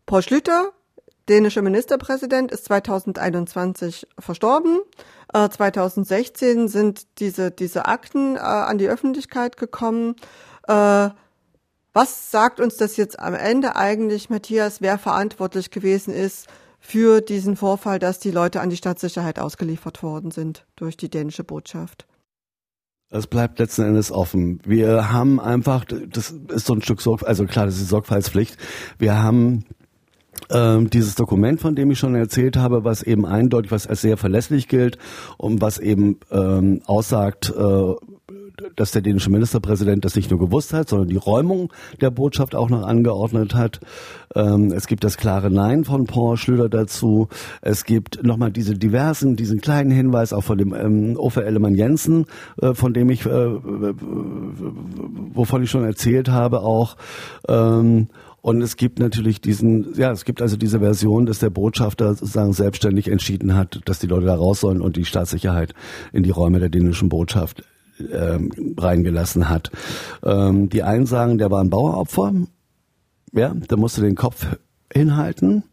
[0.07, 0.71] Paul Schlüter,
[1.27, 4.79] dänischer Ministerpräsident, ist 2021 verstorben.
[5.33, 10.15] Äh, 2016 sind diese, diese Akten äh, an die Öffentlichkeit gekommen.
[10.65, 11.09] Äh,
[11.93, 16.47] was sagt uns das jetzt am Ende eigentlich, Matthias, wer verantwortlich gewesen ist
[16.79, 21.43] für diesen Vorfall, dass die Leute an die Staatssicherheit ausgeliefert worden sind durch die dänische
[21.43, 22.07] Botschaft?
[23.09, 24.61] Es bleibt letzten Endes offen.
[24.63, 28.57] Wir haben einfach, das ist so ein Stück Sorg, also klar, das ist Sorgfaltspflicht.
[28.99, 29.65] Wir haben
[30.51, 34.17] ähm, dieses Dokument, von dem ich schon erzählt habe, was eben eindeutig, was als sehr
[34.17, 34.97] verlässlich gilt
[35.37, 37.93] und was eben ähm, aussagt, äh,
[38.75, 41.71] dass der dänische Ministerpräsident das nicht nur gewusst hat, sondern die Räumung
[42.01, 43.79] der Botschaft auch noch angeordnet hat.
[44.35, 47.27] Ähm, es gibt das klare Nein von Paul Schlüter dazu.
[47.61, 52.25] Es gibt nochmal diese diversen, diesen kleinen Hinweis auch von dem ähm, Ofer Ellemann Jensen,
[52.61, 53.29] äh, von dem ich, äh,
[55.33, 56.97] wovon ich schon erzählt habe auch.
[57.47, 58.07] Ähm,
[58.47, 62.53] und es gibt natürlich diesen, ja, es gibt also diese Version, dass der Botschafter sozusagen
[62.53, 65.73] selbstständig entschieden hat, dass die Leute da raus sollen und die Staatssicherheit
[66.13, 67.65] in die Räume der dänischen Botschaft
[68.09, 69.69] ähm, reingelassen hat.
[70.23, 72.35] Ähm, die einen sagen, der war ein Baueropfer.
[73.33, 74.47] Ja, der musste den Kopf
[74.93, 75.63] hinhalten.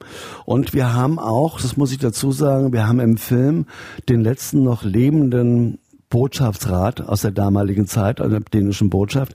[0.45, 3.67] Und wir haben auch, das muss ich dazu sagen, wir haben im Film
[4.09, 5.79] den letzten noch lebenden
[6.15, 9.35] Botschaftsrat aus der damaligen Zeit, aus der dänischen Botschaft.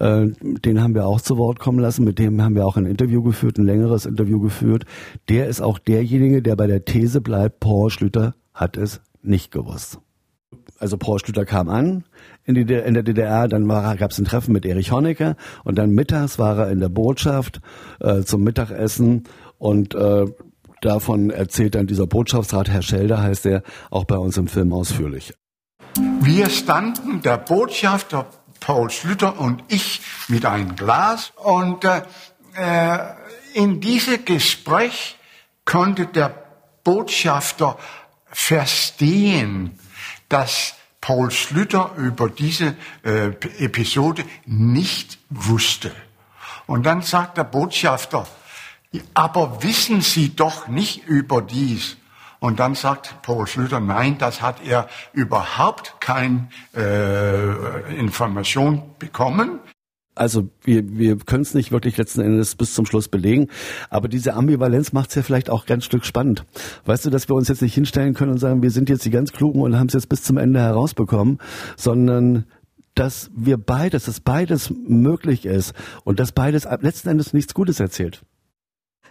[0.00, 2.02] Äh, den haben wir auch zu Wort kommen lassen.
[2.02, 4.86] Mit dem haben wir auch ein Interview geführt, ein längeres Interview geführt.
[5.28, 9.98] Der ist auch derjenige, der bei der These bleibt, Paul Schlüter hat es nicht gewusst.
[10.78, 12.04] Also Paul Schlüter kam an
[12.46, 15.90] in, die, in der DDR, dann gab es ein Treffen mit Erich Honecker und dann
[15.90, 17.60] mittags war er in der Botschaft
[18.00, 19.24] äh, zum Mittagessen
[19.58, 20.24] und äh,
[20.80, 25.34] davon erzählt dann dieser Botschaftsrat, Herr Schelder heißt er, auch bei uns im Film ausführlich.
[25.96, 28.26] Wir standen, der Botschafter
[28.60, 31.32] Paul Schlüter und ich, mit einem Glas.
[31.36, 32.02] Und äh,
[32.56, 32.98] äh,
[33.52, 35.16] in diesem Gespräch
[35.64, 36.34] konnte der
[36.82, 37.78] Botschafter
[38.26, 39.78] verstehen,
[40.28, 43.26] dass Paul Schlüter über diese äh,
[43.58, 45.92] Episode nicht wusste.
[46.66, 48.26] Und dann sagt der Botschafter,
[49.12, 51.96] aber wissen Sie doch nicht über dies.
[52.44, 59.60] Und dann sagt Paul Schlüter, nein, das hat er überhaupt keine äh, Information bekommen.
[60.14, 63.48] Also wir, wir können es nicht wirklich letzten Endes bis zum Schluss belegen,
[63.88, 66.44] aber diese Ambivalenz macht es ja vielleicht auch ganz Stück spannend.
[66.84, 69.10] Weißt du, dass wir uns jetzt nicht hinstellen können und sagen, wir sind jetzt die
[69.10, 71.38] ganz Klugen und haben es jetzt bis zum Ende herausbekommen,
[71.78, 72.44] sondern
[72.94, 75.72] dass wir beides, dass beides möglich ist
[76.04, 78.20] und dass beides letzten Endes nichts Gutes erzählt.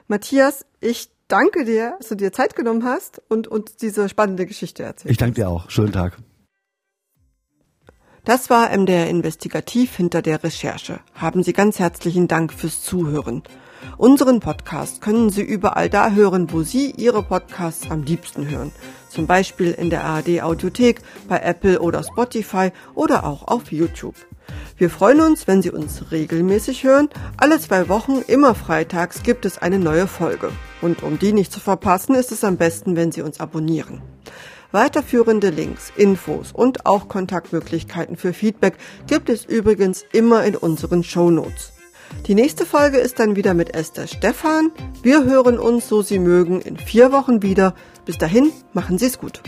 [0.08, 4.84] Matthias, ich danke dir, dass du dir Zeit genommen hast und uns diese spannende Geschichte
[4.84, 5.70] erzählt Ich danke dir auch.
[5.70, 6.18] Schönen Tag.
[8.26, 11.02] Das war MDR Investigativ hinter der Recherche.
[11.14, 13.44] Haben Sie ganz herzlichen Dank fürs Zuhören.
[13.98, 18.72] Unseren Podcast können Sie überall da hören, wo Sie Ihre Podcasts am liebsten hören.
[19.10, 24.16] Zum Beispiel in der ARD Audiothek, bei Apple oder Spotify oder auch auf YouTube.
[24.78, 27.10] Wir freuen uns, wenn Sie uns regelmäßig hören.
[27.38, 30.52] Alle zwei Wochen, immer freitags, gibt es eine neue Folge.
[30.82, 34.02] Und um die nicht zu verpassen, ist es am besten, wenn Sie uns abonnieren.
[34.72, 41.30] Weiterführende Links, Infos und auch Kontaktmöglichkeiten für Feedback gibt es übrigens immer in unseren Show
[41.30, 41.74] Notes.
[42.28, 44.72] Die nächste Folge ist dann wieder mit Esther Stephan.
[45.02, 47.76] Wir hören uns, so Sie mögen, in vier Wochen wieder.
[48.06, 49.42] Bis dahin, machen Sie es gut.